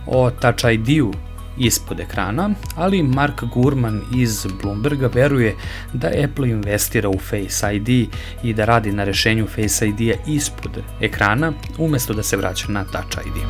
o 0.06 0.30
Touch 0.30 0.64
ID-u 0.72 1.12
ispod 1.58 2.00
ekrana, 2.00 2.50
ali 2.76 3.02
Mark 3.02 3.44
Gurman 3.54 4.02
iz 4.16 4.46
Bloomberga 4.62 5.10
veruje 5.14 5.56
da 5.92 6.10
Apple 6.24 6.48
investira 6.48 7.08
u 7.08 7.18
Face 7.18 7.76
ID 7.76 7.88
i 8.42 8.54
da 8.54 8.64
radi 8.64 8.92
na 8.92 9.04
rešenju 9.04 9.46
Face 9.46 9.88
ID-a 9.88 10.14
ispod 10.26 10.82
ekrana 11.00 11.52
umesto 11.78 12.14
da 12.14 12.22
se 12.22 12.36
vraća 12.36 12.68
na 12.68 12.84
Touch 12.84 13.26
ID. 13.26 13.42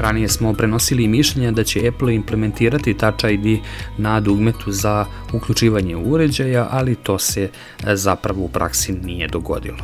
Ranije 0.00 0.28
smo 0.28 0.52
prenosili 0.52 1.08
mišljenja 1.08 1.50
da 1.50 1.64
će 1.64 1.88
Apple 1.88 2.14
implementirati 2.14 2.94
Touch 2.94 3.24
ID 3.24 3.60
na 3.98 4.20
dugmetu 4.20 4.72
za 4.72 5.06
uključivanje 5.32 5.96
uređaja, 5.96 6.68
ali 6.70 6.94
to 6.94 7.18
se 7.18 7.42
e, 7.86 7.96
zapravo 7.96 8.44
u 8.44 8.48
praksi 8.48 8.92
nije 8.92 9.28
dogodilo. 9.28 9.78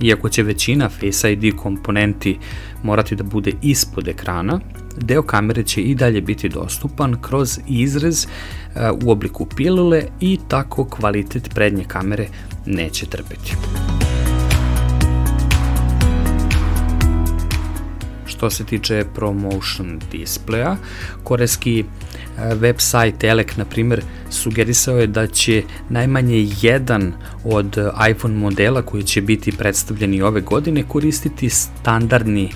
Iako 0.00 0.28
će 0.28 0.42
većina 0.42 0.88
Face 0.88 1.32
ID 1.32 1.56
komponenti 1.56 2.38
morati 2.82 3.16
da 3.16 3.24
bude 3.24 3.52
ispod 3.62 4.08
ekrana, 4.08 4.60
deo 4.96 5.22
kamere 5.22 5.62
će 5.62 5.80
i 5.80 5.94
dalje 5.94 6.20
biti 6.20 6.48
dostupan 6.48 7.16
kroz 7.20 7.58
izrez 7.66 8.26
e, 8.26 8.28
u 9.04 9.10
obliku 9.10 9.46
pilule 9.46 10.02
i 10.20 10.38
tako 10.48 10.84
kvalitet 10.84 11.50
prednje 11.54 11.84
kamere 11.84 12.28
neće 12.66 13.06
trpeti. 13.06 13.56
što 18.42 18.50
se 18.50 18.64
tiče 18.64 19.04
promotion 19.14 20.00
displeja. 20.12 20.76
Korejski 21.24 21.84
e, 22.38 22.54
website 22.54 23.28
Elek, 23.28 23.56
na 23.56 23.64
primjer, 23.64 24.02
sugerisao 24.30 24.98
je 24.98 25.06
da 25.06 25.26
će 25.26 25.62
najmanje 25.88 26.48
jedan 26.60 27.12
od 27.44 27.76
iPhone 28.10 28.34
modela 28.34 28.82
koji 28.82 29.02
će 29.02 29.20
biti 29.20 29.52
predstavljeni 29.52 30.22
ove 30.22 30.40
godine 30.40 30.84
koristiti 30.88 31.50
standardni 31.50 32.50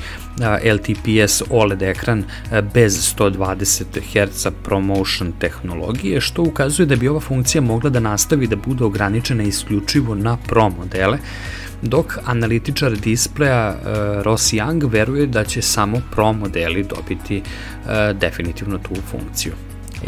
e, 0.65 0.73
LTPS 0.73 1.43
OLED 1.51 1.83
ekran 1.83 2.25
e, 2.53 2.63
bez 2.63 3.15
120 3.19 3.85
Hz 4.13 4.47
promotion 4.65 5.33
tehnologije, 5.39 6.21
što 6.21 6.43
ukazuje 6.43 6.87
da 6.87 6.97
bi 6.97 7.09
ova 7.09 7.21
funkcija 7.21 7.63
mogla 7.63 7.91
da 7.91 8.01
nastavi 8.01 8.47
da 8.47 8.57
bude 8.57 8.85
ograničena 8.85 9.43
isključivo 9.43 10.15
na 10.15 10.37
Pro 10.37 10.69
modele, 10.69 11.19
dok 11.83 12.19
analitičar 12.25 12.93
displeja 12.93 13.69
uh, 13.69 14.23
Ross 14.23 14.53
Young 14.53 14.91
veruje 14.91 15.27
da 15.27 15.45
će 15.45 15.63
samo 15.63 16.01
Pro 16.11 16.33
modeli 16.33 16.83
dobiti 16.83 17.43
uh, 17.43 17.91
definitivno 18.19 18.79
tu 18.79 18.95
funkciju. 19.11 19.53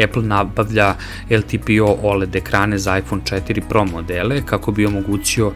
Apple 0.05 0.23
nabavlja 0.23 0.95
LTPO 1.31 1.99
OLED 2.03 2.37
ekrane 2.37 2.79
za 2.79 2.99
iPhone 2.99 3.23
4 3.23 3.63
Pro 3.69 3.85
modele 3.85 4.43
kako 4.47 4.73
bi 4.73 4.87
omogućio 4.87 5.47
uh, 5.47 5.55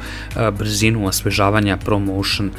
brzinu 0.58 1.06
osvežavanja 1.06 1.76
ProMotion 1.76 2.50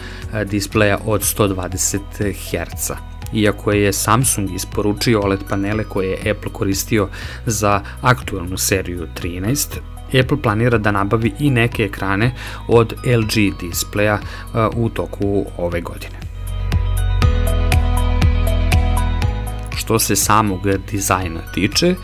displeja 0.45 0.97
od 1.05 1.21
120 1.21 1.99
Hz 2.33 2.91
iako 3.33 3.71
je 3.71 3.93
Samsung 3.93 4.55
isporučio 4.55 5.21
OLED 5.21 5.39
panele 5.49 5.83
koje 5.83 6.07
je 6.07 6.31
Apple 6.31 6.53
koristio 6.53 7.09
za 7.45 7.81
aktualnu 8.01 8.57
seriju 8.57 9.07
13, 9.21 9.92
Apple 10.19 10.41
planira 10.41 10.77
da 10.77 10.91
nabavi 10.91 11.33
i 11.39 11.49
neke 11.49 11.83
ekrane 11.83 12.31
od 12.67 12.93
LG 13.05 13.59
displeja 13.61 14.19
uh, 14.19 14.59
u 14.75 14.89
toku 14.89 15.45
ove 15.57 15.81
godine. 15.81 16.15
Što 19.75 19.99
se 19.99 20.15
samog 20.15 20.59
dizajna 20.91 21.41
tiče, 21.53 21.95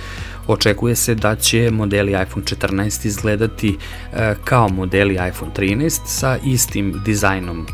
očekuje 0.47 0.95
se 0.95 1.15
da 1.15 1.35
će 1.35 1.71
modeli 1.71 2.11
iPhone 2.11 2.45
14 2.45 3.05
izgledati 3.05 3.77
uh, 3.77 4.19
kao 4.43 4.69
modeli 4.69 5.13
iPhone 5.13 5.51
13 5.57 5.99
sa 6.05 6.37
istim 6.45 7.01
dizajnom 7.05 7.59
uh, 7.59 7.67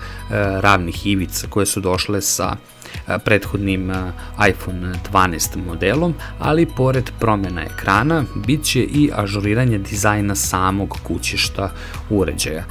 ravnih 0.59 1.07
ivica 1.07 1.47
koje 1.49 1.65
su 1.65 1.79
došle 1.79 2.21
sa 2.21 2.55
prethodnim 3.25 3.91
iPhone 4.49 4.93
12 5.11 5.65
modelom, 5.67 6.13
ali 6.39 6.65
pored 6.65 7.11
promjena 7.19 7.61
ekrana 7.61 8.23
bit 8.35 8.63
će 8.63 8.79
i 8.79 9.09
ažuriranje 9.15 9.77
dizajna 9.77 10.35
samog 10.35 10.99
kućišta 11.03 11.71
uređaja. 12.09 12.63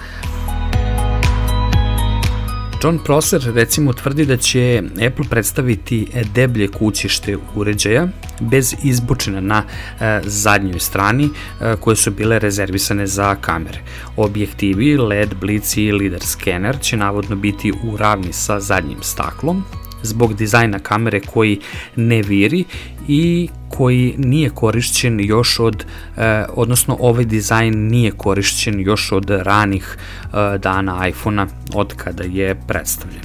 John 2.85 2.99
Prosser 3.05 3.53
recimo 3.55 3.93
tvrdi 3.93 4.27
da 4.27 4.37
će 4.37 4.83
Apple 5.07 5.25
predstaviti 5.31 6.07
deblje 6.35 6.69
kućište 6.69 7.37
uređaja 7.55 8.09
bez 8.41 8.75
izbočina 8.83 9.41
na 9.41 9.63
e, 10.01 10.21
zadnjoj 10.25 10.81
strani 10.81 11.25
e, 11.25 11.77
koje 11.81 11.97
su 11.97 12.11
bile 12.11 12.39
rezervisane 12.39 13.07
za 13.07 13.35
kamere. 13.35 13.79
Objektivi 14.17 14.97
LED, 14.97 15.35
blici 15.41 15.85
i 15.85 15.93
lidar 15.93 16.21
skener 16.21 16.81
će 16.81 16.97
navodno 16.97 17.37
biti 17.37 17.73
u 17.73 17.97
ravni 17.97 18.33
sa 18.33 18.61
zadnjim 18.61 19.03
staklom, 19.03 19.65
zbog 20.05 20.35
dizajna 20.35 20.79
kamere 20.79 21.21
koji 21.21 21.61
ne 21.97 22.23
viri 22.23 22.65
i 23.09 23.49
koji 23.69 24.15
nije 24.19 24.51
korišćen 24.51 25.21
još 25.21 25.61
od, 25.61 25.85
eh, 26.17 26.45
odnosno 26.55 26.97
ovaj 27.01 27.25
dizajn 27.25 27.87
nije 27.87 28.11
korišćen 28.11 28.81
još 28.81 29.13
od 29.13 29.31
ranih 29.31 29.97
eh, 29.97 30.59
dana 30.59 31.09
iPhone-a 31.09 31.47
od 31.75 31.95
kada 31.97 32.25
je 32.25 32.55
predstavljen. 32.69 33.23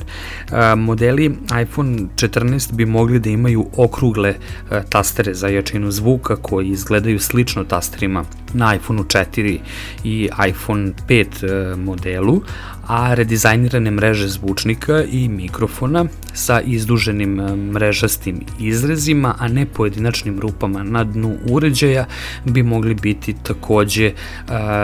Eh, 0.51 0.75
modeli 0.75 1.35
iPhone 1.61 1.97
14 2.15 2.73
bi 2.73 2.85
mogli 2.85 3.19
da 3.19 3.29
imaju 3.29 3.67
okrugle 3.77 4.29
eh, 4.29 4.81
tastere 4.89 5.33
za 5.33 5.47
jačinu 5.47 5.91
zvuka 5.91 6.35
koji 6.35 6.67
izgledaju 6.67 7.19
slično 7.19 7.63
tasterima 7.63 8.23
na 8.53 8.75
iPhone 8.75 9.01
4 9.01 9.59
i 10.03 10.29
iPhone 10.47 10.91
5 11.07 11.43
eh, 11.43 11.75
modelu, 11.75 12.41
a 12.89 13.13
redizajnirane 13.13 13.91
mreže 13.91 14.27
zvučnika 14.27 15.03
i 15.03 15.29
mikrofona 15.29 16.05
sa 16.33 16.61
izduženim 16.61 17.39
eh, 17.39 17.55
mrežastim 17.55 18.41
izrezima, 18.59 19.35
a 19.39 19.47
ne 19.47 19.65
pojedinačnim 19.65 20.39
rupama 20.39 20.83
na 20.83 21.03
dnu 21.03 21.35
uređaja 21.49 22.05
bi 22.45 22.63
mogli 22.63 22.93
biti 22.93 23.35
takođe 23.43 24.05
eh, 24.05 24.13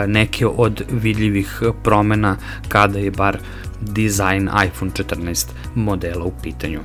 neke 0.07 0.47
od 0.47 0.83
vidljivih 0.91 1.61
promena 1.83 2.37
kada 2.67 2.99
je 2.99 3.11
bar 3.11 3.37
dizajn 3.81 4.49
iPhone 4.65 4.91
14 4.91 5.47
modela 5.75 6.25
u 6.25 6.31
pitanju. 6.43 6.79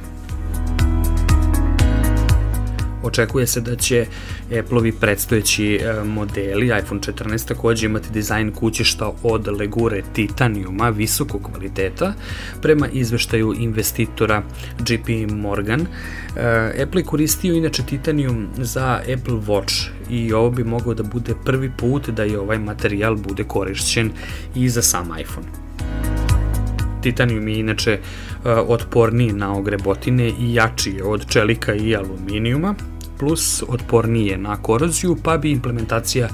Očekuje 3.03 3.47
se 3.47 3.61
da 3.61 3.77
će 3.77 4.07
Apple-ovi 4.51 4.93
predstojeći 4.93 5.75
e, 5.75 6.05
modeli 6.05 6.67
iPhone 6.67 7.01
14 7.01 7.49
takođe 7.49 7.87
imati 7.87 8.13
dizajn 8.13 8.53
kućišta 8.53 9.13
od 9.23 9.49
legure 9.49 10.03
titanijuma 10.13 10.89
visokog 10.89 11.43
kvaliteta. 11.43 12.15
Prema 12.63 12.89
izveštaju 12.89 13.55
investitora 13.59 14.43
JP 14.89 15.31
Morgan, 15.33 15.81
e, 15.81 15.87
Apple 16.83 17.01
je 17.01 17.05
koristio 17.05 17.55
inače 17.55 17.83
titanijum 17.83 18.49
za 18.59 19.01
Apple 19.01 19.35
Watch 19.35 19.89
i 20.11 20.33
ovo 20.33 20.51
bi 20.51 20.65
mogao 20.65 20.95
da 20.95 21.03
bude 21.03 21.35
prvi 21.45 21.71
put 21.79 22.09
da 22.09 22.23
je 22.23 22.41
ovaj 22.41 22.59
materijal 22.59 23.17
bude 23.17 23.45
korišćen 23.45 24.11
i 24.55 24.69
za 24.69 24.83
sam 24.83 25.09
iPhone. 25.21 25.70
Titanijum 27.03 27.49
je 27.49 27.59
inače 27.59 27.99
uh, 27.99 28.51
otporniji 28.69 29.33
na 29.33 29.57
ogrebotine 29.57 30.29
i 30.29 30.55
jači 30.55 30.91
je 30.91 31.05
od 31.05 31.27
čelika 31.29 31.75
i 31.75 31.97
aluminijuma, 31.97 32.75
plus 33.19 33.63
otpornije 33.69 34.39
na 34.39 34.63
koroziju, 34.63 35.17
pa 35.23 35.37
bi 35.37 35.51
implementacija 35.51 36.29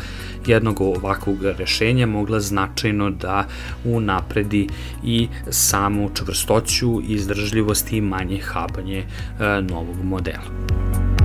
jednog 0.46 0.80
ovakvog 0.80 1.36
rešenja 1.42 2.06
mogla 2.06 2.40
značajno 2.40 3.10
da 3.10 3.46
unapredi 3.84 4.68
i 5.04 5.28
samu 5.50 6.10
čvrstoću, 6.14 7.00
izdržljivost 7.08 7.92
i 7.92 8.00
manje 8.00 8.40
habanje 8.40 8.98
e, 8.98 9.06
novog 9.62 10.04
modela. 10.04 11.15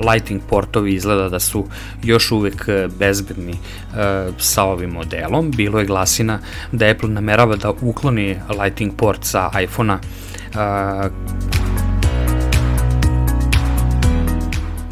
Lighting 0.00 0.42
portovi 0.48 0.94
izgleda 0.94 1.28
da 1.28 1.40
su 1.40 1.66
još 2.02 2.30
uvek 2.30 2.68
bezbedni 2.98 3.52
e, 3.52 3.56
sa 4.38 4.64
ovim 4.64 4.90
modelom. 4.90 5.50
Bilo 5.50 5.78
je 5.78 5.86
glasina 5.86 6.38
da 6.72 6.86
Apple 6.86 7.08
namerava 7.08 7.56
da 7.56 7.72
ukloni 7.80 8.36
Lighting 8.62 8.92
port 8.96 9.24
sa 9.24 9.50
iPhone-a 9.62 9.98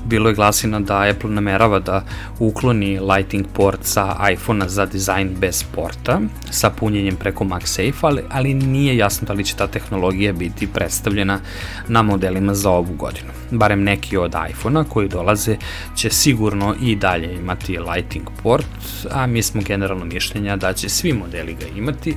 bilo 0.09 0.29
je 0.29 0.35
glasina 0.35 0.81
da 0.81 1.03
Apple 1.11 1.31
namerava 1.31 1.79
da 1.79 2.05
ukloni 2.39 3.01
Lighting 3.01 3.47
port 3.53 3.79
sa 3.83 4.17
iPhone-a 4.33 4.69
za 4.69 4.87
dizajn 4.87 5.35
bez 5.41 5.65
porta, 5.75 6.21
sa 6.51 6.71
punjenjem 6.71 7.17
preko 7.17 7.45
MagSafe, 7.45 7.99
ali, 8.03 8.23
ali 8.31 8.55
nije 8.55 8.97
jasno 8.97 9.27
da 9.27 9.33
li 9.33 9.45
će 9.45 9.57
ta 9.57 9.67
tehnologija 9.67 10.33
biti 10.33 10.67
predstavljena 10.67 11.41
na 11.89 12.03
modelima 12.03 12.55
za 12.55 12.71
ovu 12.71 12.95
godinu. 12.95 13.33
Barem 13.51 13.83
neki 13.83 14.17
od 14.17 14.35
iPhone-a 14.51 14.85
koji 14.85 15.09
dolaze 15.09 15.57
će 15.97 16.11
sigurno 16.11 16.75
i 16.83 16.97
dalje 16.97 17.35
imati 17.35 17.79
Lighting 17.79 18.27
port, 18.43 18.67
a 19.11 19.27
mi 19.27 19.43
smo 19.43 19.63
generalno 19.63 20.05
mišljenja 20.05 20.57
da 20.57 20.73
će 20.73 20.89
svi 20.89 21.13
modeli 21.13 21.55
ga 21.55 21.67
imati, 21.77 22.17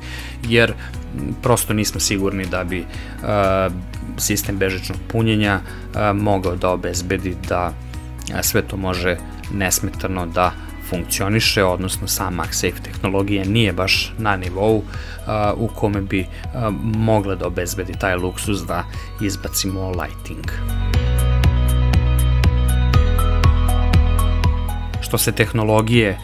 jer 0.49 0.73
prosto 1.41 1.73
nismo 1.73 1.99
sigurni 1.99 2.45
da 2.45 2.63
bi 2.63 2.79
uh, 2.79 3.73
sistem 4.21 4.57
bežičnog 4.57 4.97
punjenja 5.07 5.59
uh, 5.59 6.21
mogao 6.21 6.55
da 6.55 6.69
obezbedi 6.69 7.35
da 7.49 7.67
uh, 7.67 8.41
sve 8.41 8.61
to 8.61 8.77
može 8.77 9.17
nesmetano 9.53 10.25
da 10.25 10.51
funkcioniše, 10.89 11.63
odnosno 11.63 12.07
sam 12.07 12.33
MagSafe 12.33 12.83
tehnologija 12.83 13.45
nije 13.45 13.73
baš 13.73 14.13
na 14.17 14.35
nivou 14.35 14.77
uh, 14.77 14.83
u 15.55 15.67
kome 15.67 16.01
bi 16.01 16.19
uh, 16.19 16.51
mogla 16.83 17.35
da 17.35 17.47
obezbedi 17.47 17.93
taj 17.99 18.15
luksus 18.15 18.61
da 18.67 18.83
izbacimo 19.21 19.91
lighting. 19.91 20.45
Što 25.01 25.17
se 25.17 25.31
tehnologije 25.31 26.17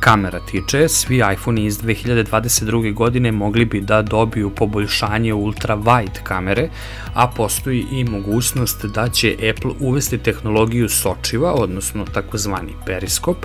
kamera 0.00 0.40
tiče, 0.40 0.88
svi 0.88 1.22
iPhone 1.32 1.64
iz 1.64 1.78
2022. 1.78 2.94
godine 2.94 3.32
mogli 3.32 3.64
bi 3.64 3.80
da 3.80 4.02
dobiju 4.02 4.50
poboljšanje 4.50 5.34
ultra 5.34 5.76
wide 5.76 6.22
kamere, 6.22 6.68
a 7.14 7.28
postoji 7.28 7.86
i 7.90 8.04
mogućnost 8.04 8.84
da 8.84 9.08
će 9.08 9.36
Apple 9.50 9.70
uvesti 9.80 10.18
tehnologiju 10.18 10.88
sočiva, 10.88 11.52
odnosno 11.52 12.04
takozvani 12.04 12.72
periskop, 12.86 13.36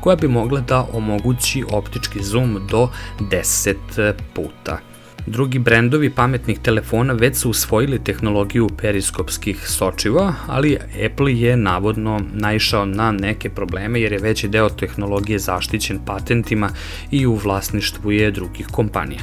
koja 0.00 0.16
bi 0.16 0.28
mogla 0.28 0.60
da 0.60 0.86
omogući 0.92 1.64
optički 1.70 2.22
zoom 2.22 2.66
do 2.70 2.88
10 3.20 4.12
puta. 4.34 4.95
Drugi 5.26 5.58
brendovi 5.58 6.10
pametnih 6.10 6.58
telefona 6.58 7.12
već 7.12 7.36
su 7.36 7.50
usvojili 7.50 8.04
tehnologiju 8.04 8.68
periskopskih 8.82 9.68
sočiva, 9.68 10.34
ali 10.46 10.78
Apple 11.06 11.38
je 11.38 11.56
navodno 11.56 12.20
naišao 12.32 12.84
na 12.84 13.12
neke 13.12 13.50
probleme 13.50 14.00
jer 14.00 14.12
je 14.12 14.18
veći 14.18 14.48
deo 14.48 14.68
tehnologije 14.68 15.38
zaštićen 15.38 15.98
patentima 16.06 16.70
i 17.10 17.26
u 17.26 17.34
vlasništvu 17.34 18.12
je 18.12 18.30
drugih 18.30 18.66
kompanija. 18.66 19.20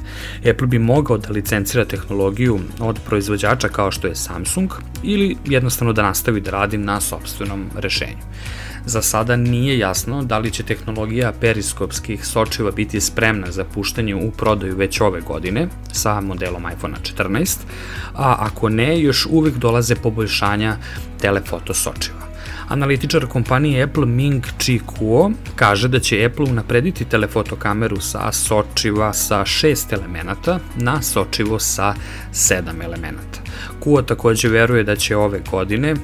Apple 0.49 0.67
bi 0.67 0.79
mogao 0.79 1.17
da 1.17 1.29
licencira 1.29 1.85
tehnologiju 1.85 2.59
od 2.79 2.99
proizvođača 3.05 3.67
kao 3.67 3.91
što 3.91 4.07
je 4.07 4.15
Samsung 4.15 4.71
ili 5.03 5.37
jednostavno 5.45 5.93
da 5.93 6.01
nastavi 6.01 6.41
da 6.41 6.51
radi 6.51 6.77
na 6.77 7.01
sobstvenom 7.01 7.65
rešenju. 7.75 8.23
Za 8.85 9.01
sada 9.01 9.35
nije 9.35 9.79
jasno 9.79 10.23
da 10.23 10.37
li 10.37 10.51
će 10.51 10.63
tehnologija 10.63 11.31
periskopskih 11.31 12.25
sočiva 12.25 12.71
biti 12.71 13.01
spremna 13.01 13.51
za 13.51 13.63
puštanje 13.63 14.15
u 14.15 14.31
prodaju 14.31 14.75
već 14.75 15.01
ove 15.01 15.21
godine 15.21 15.67
sa 15.91 16.21
modelom 16.21 16.63
iPhone 16.75 16.97
14, 17.17 17.57
a 18.15 18.35
ako 18.39 18.69
ne, 18.69 19.01
još 19.01 19.27
uvek 19.31 19.55
dolaze 19.55 19.95
poboljšanja 19.95 20.77
telefoto 21.21 21.73
sočiva. 21.73 22.23
Analitičar 22.67 23.25
kompanije 23.27 23.83
Apple 23.83 24.05
Ming 24.05 24.43
Chi 24.57 24.79
Kuo 24.85 25.31
kaže 25.55 25.87
da 25.87 25.99
će 25.99 26.25
Apple 26.25 26.45
unaprediti 26.45 27.05
telefoto 27.05 27.55
kameru 27.55 28.01
sa 28.01 28.31
sočiva 28.31 29.13
sa 29.13 29.39
6 29.39 29.93
elemenata 29.93 30.59
na 30.75 31.01
sočivo 31.01 31.59
sa 31.59 31.95
7 32.31 32.83
elemenata. 32.83 33.42
Kuo 33.79 34.01
takođe 34.01 34.49
veruje 34.49 34.83
da 34.83 34.95
će 34.95 35.17
ove 35.17 35.41
godine 35.51 35.95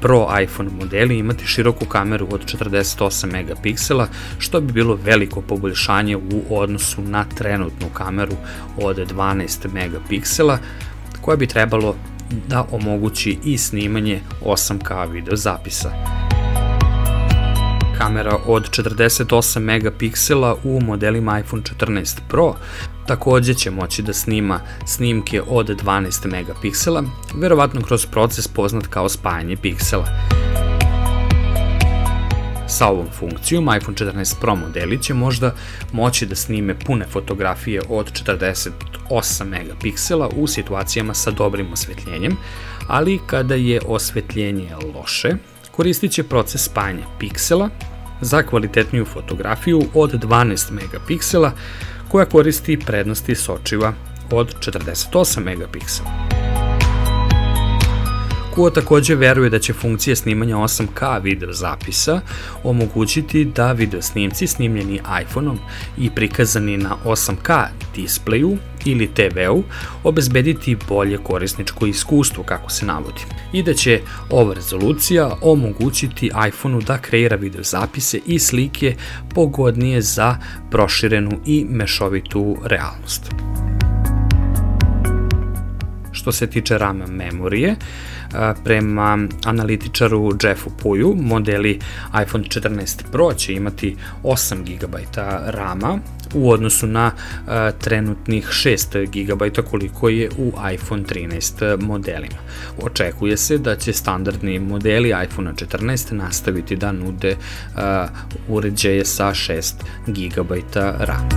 Pro 0.00 0.28
iPhone 0.42 0.70
modeli 0.70 1.18
imati 1.18 1.46
široku 1.46 1.84
kameru 1.84 2.28
od 2.30 2.44
48 2.44 3.32
megapiksela, 3.32 4.08
što 4.38 4.60
bi 4.60 4.72
bilo 4.72 4.98
veliko 5.04 5.40
poboljšanje 5.40 6.16
u 6.16 6.42
odnosu 6.50 7.02
na 7.02 7.24
trenutnu 7.24 7.86
kameru 7.92 8.36
od 8.76 8.96
12 8.96 9.72
megapiksela, 9.72 10.58
koja 11.20 11.36
bi 11.36 11.46
trebalo 11.46 11.94
da 12.48 12.66
omogući 12.70 13.38
i 13.44 13.58
snimanje 13.58 14.20
8K 14.44 15.10
video 15.12 15.36
zapisa. 15.36 15.90
Kamera 17.98 18.36
od 18.46 18.70
48 18.70 19.58
megapiksela 19.58 20.56
u 20.64 20.80
modelima 20.80 21.40
iPhone 21.40 21.62
14 21.62 22.18
Pro 22.28 22.54
takođe 23.08 23.54
će 23.54 23.70
moći 23.70 24.02
da 24.02 24.12
snima 24.12 24.60
snimke 24.86 25.42
od 25.48 25.66
12 25.84 26.26
megapiksela, 26.26 27.04
verovatno 27.34 27.82
kroz 27.82 28.06
proces 28.06 28.48
poznat 28.48 28.86
kao 28.86 29.08
spajanje 29.08 29.56
piksela. 29.56 30.06
Sa 32.68 32.86
ovom 32.86 33.06
funkcijom 33.18 33.68
iPhone 33.76 33.96
14 33.96 34.40
Pro 34.40 34.54
modeli 34.56 35.02
će 35.02 35.14
možda 35.14 35.54
moći 35.92 36.26
da 36.26 36.34
snime 36.34 36.78
pune 36.78 37.06
fotografije 37.12 37.80
od 37.88 38.12
48 39.10 39.44
megapiksela 39.44 40.28
u 40.36 40.46
situacijama 40.46 41.14
sa 41.14 41.30
dobrim 41.30 41.72
osvetljenjem, 41.72 42.36
ali 42.88 43.20
kada 43.26 43.54
je 43.54 43.80
osvetljenje 43.86 44.74
loše, 44.94 45.34
koristit 45.70 46.12
će 46.12 46.22
proces 46.22 46.64
spajanja 46.64 47.06
piksela 47.18 47.68
za 48.20 48.42
kvalitetniju 48.42 49.04
fotografiju 49.04 49.82
od 49.94 50.12
12 50.24 50.72
megapiksela 50.72 51.52
koja 52.08 52.24
koristi 52.24 52.78
prednosti 52.86 53.34
sočiva 53.34 53.92
od 54.30 54.54
48 54.60 55.40
megapiksela. 55.40 56.47
Kuo 58.58 58.70
takođe 58.70 59.14
veruje 59.14 59.50
da 59.50 59.58
će 59.58 59.72
funkcija 59.72 60.16
snimanja 60.16 60.56
8K 60.56 61.22
video 61.22 61.52
zapisa 61.52 62.20
omogućiti 62.64 63.44
da 63.44 63.72
video 63.72 64.02
snimci 64.02 64.46
snimljeni 64.46 65.00
iPhone-om 65.22 65.58
i 65.98 66.10
prikazani 66.10 66.76
na 66.76 66.96
8K 67.04 67.66
displeju 67.94 68.56
ili 68.84 69.06
TV-u 69.06 69.62
obezbediti 70.04 70.76
bolje 70.88 71.18
korisničko 71.18 71.86
iskustvo 71.86 72.44
kako 72.44 72.70
se 72.70 72.86
navodi 72.86 73.20
i 73.52 73.62
da 73.62 73.74
će 73.74 74.00
ova 74.30 74.54
rezolucija 74.54 75.30
omogućiti 75.42 76.30
iPhone-u 76.48 76.80
da 76.80 76.98
kreira 76.98 77.36
video 77.36 77.62
zapise 77.62 78.20
i 78.26 78.38
slike 78.38 78.94
pogodnije 79.34 80.02
za 80.02 80.36
proširenu 80.70 81.40
i 81.46 81.66
mešovitu 81.68 82.56
realnost. 82.64 83.22
Što 86.18 86.32
se 86.32 86.46
tiče 86.46 86.78
RAM 86.78 86.96
memorije, 86.96 87.76
prema 88.64 89.18
analitičaru 89.44 90.30
Jeffu 90.42 90.70
Puju, 90.82 91.16
modeli 91.20 91.78
iPhone 92.22 92.44
14 92.44 93.02
Pro 93.12 93.34
će 93.34 93.52
imati 93.52 93.96
8 94.22 94.62
GB 94.64 94.94
RAM-a 95.46 95.98
u 96.34 96.50
odnosu 96.50 96.86
na 96.86 97.12
trenutnih 97.80 98.46
6 98.46 99.06
GB 99.06 99.66
koliko 99.70 100.08
je 100.08 100.30
u 100.38 100.52
iPhone 100.72 101.02
13 101.02 101.80
modelima. 101.80 102.38
Očekuje 102.82 103.36
se 103.36 103.58
da 103.58 103.76
će 103.76 103.92
standardni 103.92 104.58
modeli 104.58 105.14
iPhone 105.24 105.52
14 105.52 106.12
nastaviti 106.12 106.76
da 106.76 106.92
nude 106.92 107.36
uređaje 108.48 109.04
sa 109.04 109.30
6 109.30 109.74
GB 110.06 110.52
RAM. 110.98 111.28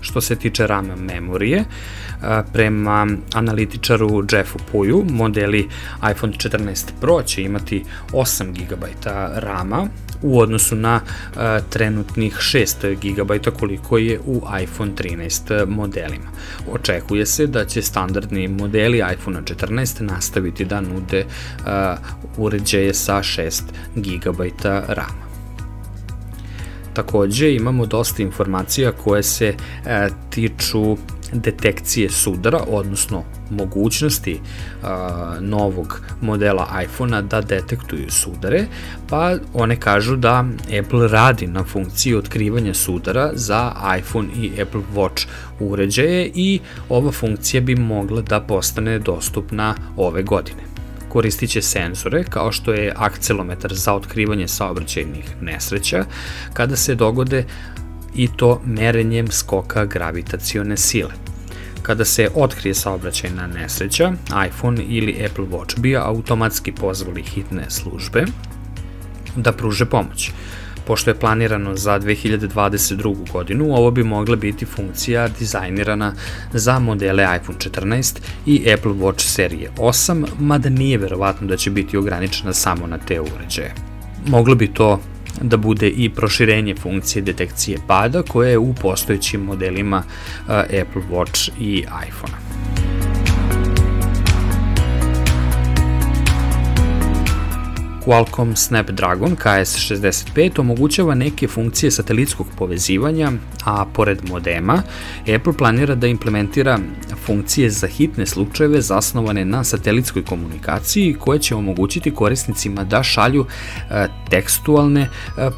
Što 0.00 0.20
se 0.20 0.36
tiče 0.36 0.66
RAM 0.66 0.86
memorije, 0.86 1.64
prema 2.52 3.06
analitičaru 3.34 4.24
Jeffu 4.32 4.58
Puju, 4.72 5.04
modeli 5.10 5.68
iPhone 6.10 6.32
14 6.32 6.90
Pro 7.00 7.22
će 7.22 7.42
imati 7.42 7.84
8 8.12 8.52
GB 8.52 8.84
RAM-a 9.34 9.86
u 10.22 10.40
odnosu 10.40 10.76
na 10.76 11.00
trenutnih 11.70 12.34
6 12.34 12.96
GB 13.00 13.56
koliko 13.58 13.98
je 13.98 14.20
u 14.26 14.42
iPhone 14.62 14.92
13 14.92 15.66
modelima. 15.66 16.30
Očekuje 16.72 17.26
se 17.26 17.46
da 17.46 17.64
će 17.64 17.82
standardni 17.82 18.48
modeli 18.48 19.02
iPhone 19.12 19.40
14 19.42 20.02
nastaviti 20.02 20.64
da 20.64 20.80
nude 20.80 21.24
uređaje 22.36 22.94
sa 22.94 23.22
6 23.22 23.62
GB 23.94 24.40
RAM-a. 24.88 25.26
Takođe 26.96 27.54
imamo 27.54 27.86
dosta 27.86 28.22
informacija 28.22 28.92
koje 28.92 29.22
se 29.22 29.54
e, 29.86 30.08
tiču 30.30 30.96
detekcije 31.32 32.10
sudara, 32.10 32.60
odnosno 32.68 33.22
mogućnosti 33.50 34.40
a, 34.82 35.36
novog 35.40 36.00
modela 36.20 36.82
iPhone-a 36.84 37.22
da 37.22 37.40
detektuju 37.40 38.10
sudare, 38.10 38.66
pa 39.08 39.34
one 39.54 39.80
kažu 39.80 40.16
da 40.16 40.44
Apple 40.80 41.08
radi 41.08 41.46
na 41.46 41.64
funkciji 41.64 42.14
otkrivanja 42.14 42.74
sudara 42.74 43.30
za 43.34 43.72
iPhone 43.98 44.28
i 44.36 44.62
Apple 44.62 44.82
Watch 44.94 45.26
uređaje 45.60 46.30
i 46.34 46.60
ova 46.88 47.12
funkcija 47.12 47.60
bi 47.60 47.76
mogla 47.76 48.22
da 48.22 48.40
postane 48.40 48.98
dostupna 48.98 49.74
ove 49.96 50.22
godine. 50.22 50.62
Koristit 51.08 51.50
će 51.50 51.62
senzore 51.62 52.24
kao 52.24 52.52
što 52.52 52.72
je 52.72 52.92
akcelometar 52.96 53.74
za 53.74 53.94
otkrivanje 53.94 54.48
saobraćajnih 54.48 55.24
nesreća 55.40 56.04
kada 56.52 56.76
se 56.76 56.94
dogode 56.94 57.44
i 58.16 58.28
to 58.36 58.60
merenjem 58.64 59.30
skoka 59.30 59.84
gravitacione 59.84 60.76
sile. 60.76 61.12
Kada 61.82 62.04
se 62.04 62.28
otkrije 62.34 62.74
saobraćajna 62.74 63.46
nesreća, 63.46 64.12
iPhone 64.48 64.82
ili 64.82 65.24
Apple 65.26 65.44
Watch 65.44 65.78
bi 65.78 65.96
automatski 65.96 66.72
pozvali 66.72 67.22
hitne 67.22 67.70
službe 67.70 68.24
da 69.36 69.52
pruže 69.52 69.84
pomoć. 69.84 70.30
Pošto 70.86 71.10
je 71.10 71.18
planirano 71.18 71.76
za 71.76 72.00
2022. 72.00 73.32
godinu, 73.32 73.74
ovo 73.74 73.90
bi 73.90 74.04
mogla 74.04 74.36
biti 74.36 74.66
funkcija 74.66 75.28
dizajnirana 75.28 76.12
za 76.52 76.78
modele 76.78 77.38
iPhone 77.40 77.58
14 77.58 78.18
i 78.46 78.72
Apple 78.72 78.92
Watch 78.92 79.20
serije 79.20 79.70
8, 79.76 80.26
mada 80.38 80.68
nije 80.68 80.98
verovatno 80.98 81.46
da 81.46 81.56
će 81.56 81.70
biti 81.70 81.96
ograničena 81.96 82.52
samo 82.52 82.86
na 82.86 82.98
te 82.98 83.20
uređaje. 83.20 83.74
Moglo 84.26 84.54
bi 84.54 84.72
to 84.72 85.00
da 85.40 85.56
bude 85.56 85.88
i 85.88 86.10
proširenje 86.10 86.74
funkcije 86.74 87.22
detekcije 87.22 87.78
pada 87.86 88.22
koje 88.22 88.50
je 88.50 88.58
u 88.58 88.74
postojećim 88.74 89.40
modelima 89.40 90.02
Apple 90.46 91.02
Watch 91.10 91.50
i 91.60 91.78
iPhone. 92.08 92.45
Qualcomm 98.06 98.56
Snapdragon 98.56 99.36
KS65 99.36 100.60
omogućava 100.60 101.14
neke 101.14 101.48
funkcije 101.48 101.90
satelitskog 101.90 102.46
povezivanja, 102.58 103.32
a 103.64 103.84
pored 103.92 104.18
modema, 104.28 104.82
Apple 105.36 105.52
planira 105.58 105.94
da 105.94 106.06
implementira 106.06 106.78
funkcije 107.24 107.70
za 107.70 107.86
hitne 107.86 108.26
slučajeve 108.26 108.80
zasnovane 108.80 109.44
na 109.44 109.64
satelitskoj 109.64 110.24
komunikaciji 110.24 111.16
koje 111.18 111.38
će 111.38 111.54
omogućiti 111.54 112.14
korisnicima 112.14 112.84
da 112.84 113.02
šalju 113.02 113.46
e, 113.90 114.06
tekstualne 114.30 115.00
e, 115.00 115.08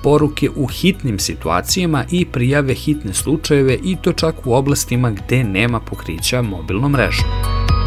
poruke 0.02 0.50
u 0.56 0.66
hitnim 0.66 1.18
situacijama 1.18 2.04
i 2.11 2.24
prijave 2.24 2.74
hitne 2.74 3.14
slučajeve 3.14 3.78
i 3.84 3.96
to 4.02 4.12
čak 4.12 4.46
u 4.46 4.54
oblastima 4.54 5.11
gde 5.11 5.44
nema 5.44 5.80
pokrića 5.80 6.42
mobilnom 6.42 6.92
mrežom. 6.92 7.77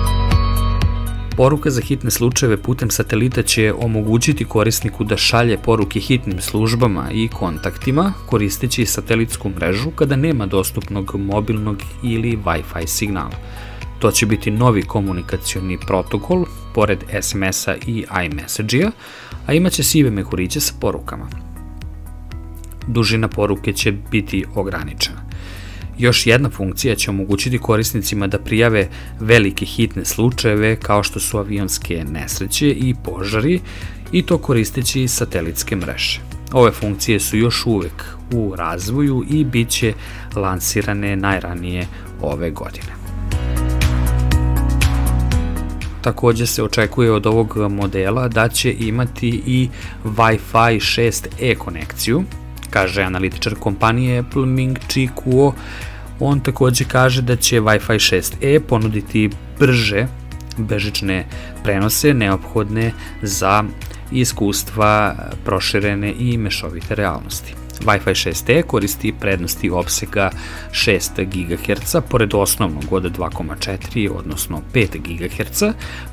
Poruka 1.36 1.70
za 1.70 1.82
hitne 1.82 2.12
slučajeve 2.12 2.58
putem 2.58 2.90
satelita 2.90 3.44
će 3.44 3.74
omogućiti 3.74 4.46
korisniku 4.46 5.04
da 5.04 5.18
šalje 5.18 5.58
poruke 5.58 6.00
hitnim 6.00 6.42
službama 6.42 7.10
i 7.12 7.28
kontaktima 7.28 8.14
koristeći 8.26 8.86
satelitsku 8.86 9.50
mrežu 9.50 9.92
kada 9.92 10.16
nema 10.16 10.46
dostupnog 10.46 11.16
mobilnog 11.16 11.78
ili 12.04 12.38
Wi-Fi 12.46 12.88
signala. 12.88 13.32
To 14.00 14.12
će 14.12 14.26
biti 14.26 14.52
novi 14.52 14.82
komunikacioni 14.82 15.78
protokol, 15.88 16.46
pored 16.74 17.04
SMS-a 17.22 17.76
i 17.88 18.06
iMessage-a, 18.26 18.92
a 19.48 19.54
imaće 19.54 19.84
sive 19.84 20.12
mehuriće 20.12 20.60
sa 20.60 20.74
porukama. 20.80 21.30
Dužina 22.88 23.28
poruke 23.28 23.74
će 23.74 23.92
biti 23.92 24.46
ograničena. 24.56 25.31
Još 25.98 26.28
jedna 26.28 26.50
funkcija 26.50 26.96
će 26.96 27.10
omogućiti 27.10 27.58
korisnicima 27.58 28.28
da 28.28 28.40
prijave 28.40 28.88
velike 29.20 29.66
hitne 29.66 30.06
slučajeve 30.06 30.76
kao 30.76 31.04
što 31.04 31.20
su 31.20 31.38
avionske 31.38 32.06
nesreće 32.12 32.70
i 32.70 32.96
požari 33.04 33.60
i 34.12 34.22
to 34.22 34.38
koristeći 34.38 35.08
satelitske 35.08 35.76
mreže. 35.76 36.20
Ove 36.52 36.72
funkcije 36.72 37.20
su 37.20 37.38
još 37.38 37.66
uvek 37.66 38.04
u 38.34 38.56
razvoju 38.56 39.26
i 39.30 39.44
bit 39.44 39.70
će 39.70 39.94
lansirane 40.36 41.16
najranije 41.16 41.88
ove 42.22 42.52
godine. 42.52 43.02
Takođe 46.02 46.46
se 46.46 46.64
očekuje 46.64 47.12
od 47.12 47.26
ovog 47.26 47.58
modela 47.70 48.28
da 48.28 48.48
će 48.48 48.76
imati 48.80 49.42
i 49.46 49.70
Wi-Fi 50.06 50.80
6E 50.80 51.58
konekciju, 51.58 52.24
kaže 52.72 53.04
analitičar 53.04 53.56
kompanije 53.60 54.20
Apple 54.20 54.46
Ming 54.46 54.80
Chi 54.88 55.10
Kuo, 55.16 55.54
on 56.20 56.40
takođe 56.40 56.86
kaže 56.86 57.22
da 57.22 57.36
će 57.36 57.62
Wi-Fi 57.62 58.00
6E 58.16 58.60
ponuditi 58.60 59.30
brže 59.60 60.08
bežične 60.58 61.26
prenose 61.64 62.14
neophodne 62.14 62.92
za 63.22 63.64
iskustva 64.12 65.16
proširene 65.46 66.14
i 66.20 66.38
mešovite 66.38 66.96
realnosti. 66.96 67.61
Wi-Fi 67.84 68.32
6E 68.32 68.62
koristi 68.62 69.14
prednosti 69.20 69.70
opsega 69.70 70.30
6 70.72 71.26
GHz 71.26 71.96
pored 72.10 72.34
osnovnog 72.34 72.84
od 72.92 73.04
2,4 73.18 74.10
odnosno 74.16 74.62
5 74.74 74.88
GHz 75.02 75.64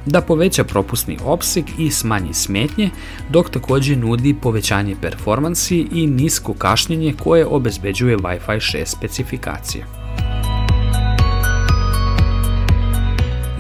da 0.06 0.20
poveća 0.20 0.64
propusni 0.64 1.18
opseg 1.24 1.64
i 1.78 1.90
smanji 1.90 2.34
smetnje, 2.34 2.90
dok 3.30 3.50
takođe 3.50 3.96
nudi 3.96 4.34
povećanje 4.34 4.96
performansi 5.02 5.86
i 5.92 6.06
nisko 6.06 6.54
kašnjenje 6.54 7.14
koje 7.22 7.46
obezbeđuje 7.46 8.16
Wi-Fi 8.16 8.78
6 8.78 8.84
specifikacije. 8.84 9.97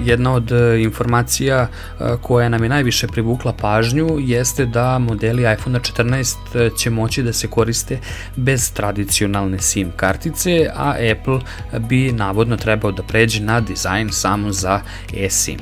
Jedna 0.08 0.34
od 0.34 0.52
e, 0.52 0.82
informacija 0.82 1.68
e, 2.00 2.04
koja 2.22 2.48
nam 2.48 2.62
je 2.62 2.68
najviše 2.68 3.06
privukla 3.06 3.52
pažnju 3.52 4.16
jeste 4.20 4.66
da 4.66 4.98
modeli 4.98 5.52
iPhone 5.52 5.80
14 5.80 6.36
e, 6.54 6.70
će 6.76 6.90
moći 6.90 7.22
da 7.22 7.32
se 7.32 7.48
koriste 7.48 7.98
bez 8.36 8.72
tradicionalne 8.72 9.58
SIM 9.58 9.92
kartice, 9.96 10.70
a 10.76 10.94
Apple 11.12 11.40
bi 11.78 12.12
navodno 12.12 12.56
trebao 12.56 12.92
da 12.92 13.02
pređe 13.02 13.42
na 13.42 13.60
dizajn 13.60 14.12
samo 14.12 14.52
za 14.52 14.80
eSIM. 15.16 15.58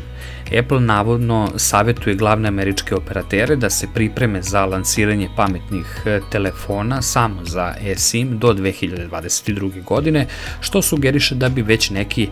Apple 0.58 0.80
navodno 0.80 1.52
savjetuje 1.56 2.16
glavne 2.16 2.48
američke 2.48 2.94
operatere 2.94 3.56
da 3.56 3.70
se 3.70 3.88
pripreme 3.94 4.42
za 4.42 4.64
lansiranje 4.64 5.28
pametnih 5.36 6.02
telefona 6.30 7.02
samo 7.02 7.44
za 7.44 7.74
eSIM 7.84 8.38
do 8.38 8.54
2022. 8.54 9.84
godine, 9.84 10.26
što 10.60 10.82
sugeriše 10.82 11.34
da 11.34 11.48
bi 11.48 11.62
već 11.62 11.90
neki 11.90 12.28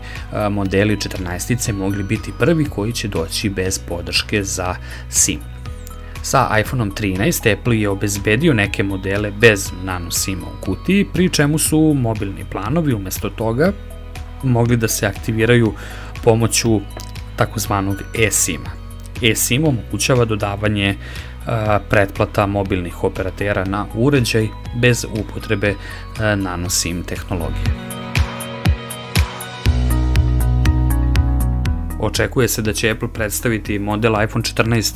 modeli 0.49 0.97
14 0.97 1.73
mogli 1.73 2.03
biti 2.05 2.31
prvi 2.39 2.65
koji 2.65 2.93
će 2.93 3.07
doći 3.07 3.49
bez 3.49 3.79
podrške 3.79 4.43
za 4.43 4.75
SIM. 5.09 5.39
Sa 6.21 6.59
iPhoneom 6.59 6.91
13 6.91 7.53
Apple 7.53 7.79
je 7.79 7.89
obezbedio 7.89 8.53
neke 8.53 8.83
modele 8.83 9.31
bez 9.31 9.71
nano 9.83 10.11
SIM-a 10.11 10.47
u 10.47 10.65
kutiji, 10.65 11.05
pri 11.13 11.29
čemu 11.29 11.57
su 11.57 11.93
mobilni 11.97 12.45
planovi 12.51 12.93
umesto 12.93 13.29
toga 13.29 13.71
mogli 14.43 14.77
da 14.77 14.87
se 14.87 15.07
aktiviraju 15.07 15.73
pomoću 16.23 16.81
takozvanog 17.35 17.95
eSIM-a. 18.27 18.69
eSIM 19.21 19.67
omogućava 19.67 20.25
dodavanje 20.25 20.95
pretplata 21.89 22.45
mobilnih 22.45 23.03
operatera 23.03 23.65
na 23.65 23.85
uređaj 23.95 24.47
bez 24.75 25.05
upotrebe 25.13 25.75
nano 26.35 26.69
SIM 26.69 27.03
tehnologije. 27.03 27.94
Očekuje 32.05 32.47
se 32.47 32.61
da 32.61 32.73
će 32.73 32.91
Apple 32.91 33.13
predstaviti 33.13 33.79
model 33.79 34.13
iPhone 34.23 34.43
14 34.43 34.95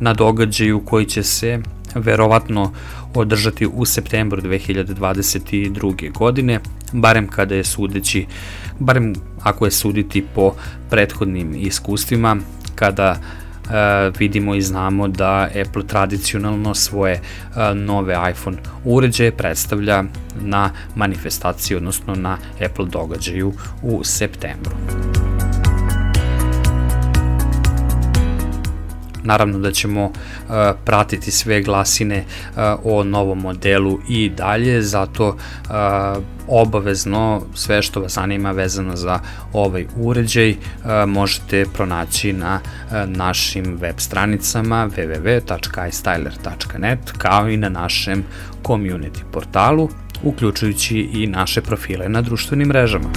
na 0.00 0.14
događaju 0.14 0.80
koji 0.80 1.06
će 1.06 1.22
se 1.22 1.58
verovatno 1.94 2.72
održati 3.14 3.66
u 3.66 3.84
septembru 3.84 4.42
2022. 4.42 6.12
godine, 6.12 6.60
barem 6.92 7.28
kada 7.28 7.54
je 7.54 7.64
sudeći, 7.64 8.26
barem 8.78 9.14
ako 9.42 9.64
je 9.64 9.70
suditi 9.70 10.24
po 10.34 10.54
prethodnim 10.90 11.54
iskustvima, 11.56 12.36
kada 12.74 13.16
Uh, 13.64 13.70
vidimo 14.18 14.54
i 14.54 14.62
znamo 14.62 15.08
da 15.08 15.48
Apple 15.66 15.86
tradicionalno 15.86 16.74
svoje 16.74 17.20
uh, 17.20 17.76
nove 17.76 18.16
iPhone 18.30 18.56
uređaje 18.84 19.32
predstavlja 19.32 20.04
na 20.40 20.70
manifestaciji, 20.94 21.76
odnosno 21.76 22.14
na 22.14 22.38
Apple 22.64 22.86
događaju 22.86 23.52
u 23.82 24.04
septembru. 24.04 24.76
Naravno 29.24 29.58
da 29.58 29.72
ćemo 29.72 30.04
uh, 30.04 30.12
pratiti 30.84 31.30
sve 31.30 31.62
glasine 31.62 32.24
uh, 32.24 32.26
o 32.84 33.04
novom 33.04 33.40
modelu 33.40 33.98
i 34.08 34.28
dalje, 34.28 34.82
zato 34.82 35.28
uh, 35.28 35.34
obavezno 36.48 37.42
sve 37.54 37.82
što 37.82 38.00
vas 38.00 38.12
zanima 38.12 38.52
vezano 38.52 38.96
za 38.96 39.18
ovaj 39.52 39.86
uređaj 39.96 40.56
možete 41.06 41.64
pronaći 41.74 42.32
na 42.32 42.60
našim 43.06 43.78
web 43.80 43.94
stranicama 43.98 44.88
www.istyler.net 44.96 47.12
kao 47.18 47.48
i 47.48 47.56
na 47.56 47.68
našem 47.68 48.24
community 48.62 49.22
portalu, 49.32 49.88
uključujući 50.22 50.98
i 50.98 51.26
naše 51.26 51.60
profile 51.60 52.08
na 52.08 52.22
društvenim 52.22 52.68
mrežama. 52.68 53.08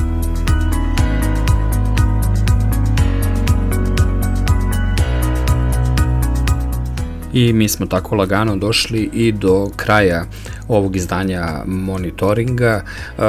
I 7.37 7.53
mi 7.53 7.69
smo 7.69 7.85
tako 7.85 8.15
lagano 8.15 8.55
došli 8.55 9.09
i 9.13 9.31
do 9.31 9.69
kraja 9.75 10.25
ovog 10.67 10.95
izdanja 10.95 11.63
monitoringa. 11.65 12.83
Uh, 13.17 13.23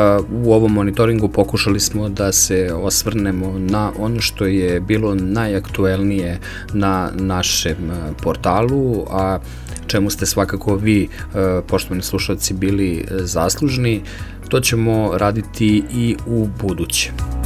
u 0.47 0.53
ovom 0.53 0.73
monitoringu 0.73 1.29
pokušali 1.29 1.81
smo 1.81 2.09
da 2.09 2.33
se 2.33 2.71
osvrnemo 2.75 3.59
na 3.59 3.93
ono 3.99 4.21
što 4.21 4.47
je 4.47 4.81
bilo 4.81 5.15
najaktuelnije 5.15 6.39
na 6.73 7.11
našem 7.15 7.77
uh, 7.91 8.17
portalu, 8.23 9.05
a 9.11 9.39
čemu 9.87 10.11
ste 10.11 10.27
svakako 10.27 10.77
vi, 10.77 11.09
uh, 11.09 11.41
poštovani 11.67 12.03
slušalci, 12.03 12.55
bili 12.55 13.05
zaslužni. 13.11 14.03
To 14.49 14.61
ćemo 14.61 15.19
raditi 15.19 15.83
i 15.93 16.17
u 16.27 16.49
buduće. 16.61 17.38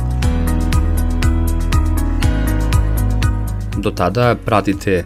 Do 3.77 3.91
tada 3.91 4.37
pratite 4.45 4.95
e, 4.95 5.05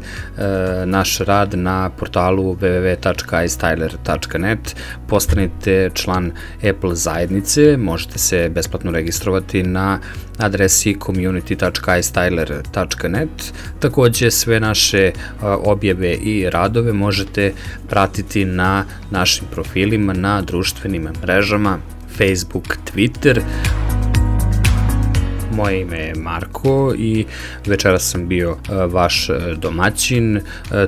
naš 0.86 1.18
rad 1.18 1.54
na 1.54 1.90
portalu 1.90 2.54
www.istyler.net, 2.54 4.76
postanite 5.08 5.90
član 5.94 6.32
Apple 6.70 6.94
zajednice, 6.94 7.76
možete 7.76 8.18
se 8.18 8.48
besplatno 8.48 8.90
registrovati 8.90 9.62
na 9.62 9.98
adresi 10.38 10.96
community.istyler.net. 11.00 13.52
Takođe 13.80 14.30
sve 14.30 14.60
naše 14.60 14.98
e, 14.98 15.12
objave 15.42 16.14
i 16.14 16.50
radove 16.50 16.92
možete 16.92 17.52
pratiti 17.88 18.44
na 18.44 18.84
našim 19.10 19.46
profilima 19.50 20.12
na 20.12 20.42
društvenim 20.42 21.08
mrežama 21.22 21.78
Facebook, 22.18 22.78
Twitter, 22.94 23.40
Moje 25.56 25.80
ime 25.80 25.98
je 25.98 26.14
Marko 26.14 26.94
i 26.98 27.24
večeras 27.66 28.10
sam 28.10 28.28
bio 28.28 28.50
e, 28.50 28.74
vaš 28.74 29.28
e, 29.28 29.32
domaćin, 29.56 30.36
e, 30.36 30.40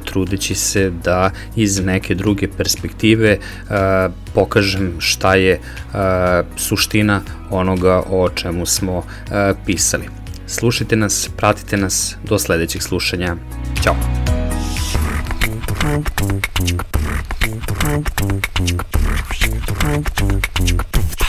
trudeći 0.05 0.55
se 0.55 0.91
da 1.05 1.31
iz 1.57 1.85
neke 1.85 2.15
druge 2.15 2.49
perspektive 2.57 3.39
pokažem 4.35 4.95
šta 4.99 5.35
je 5.35 5.61
suština 6.57 7.21
onoga 7.51 8.03
o 8.11 8.29
čemu 8.29 8.67
smo 8.67 9.03
pisali. 9.67 10.05
Slušajte 10.47 10.97
nas, 10.97 11.31
pratite 11.37 11.77
nas, 11.77 12.17
do 12.25 12.39
sledećeg 12.39 12.83
slušanja. 12.83 13.37
Ćao! 13.83 13.97
Thank 15.81 16.09
you. 21.21 21.28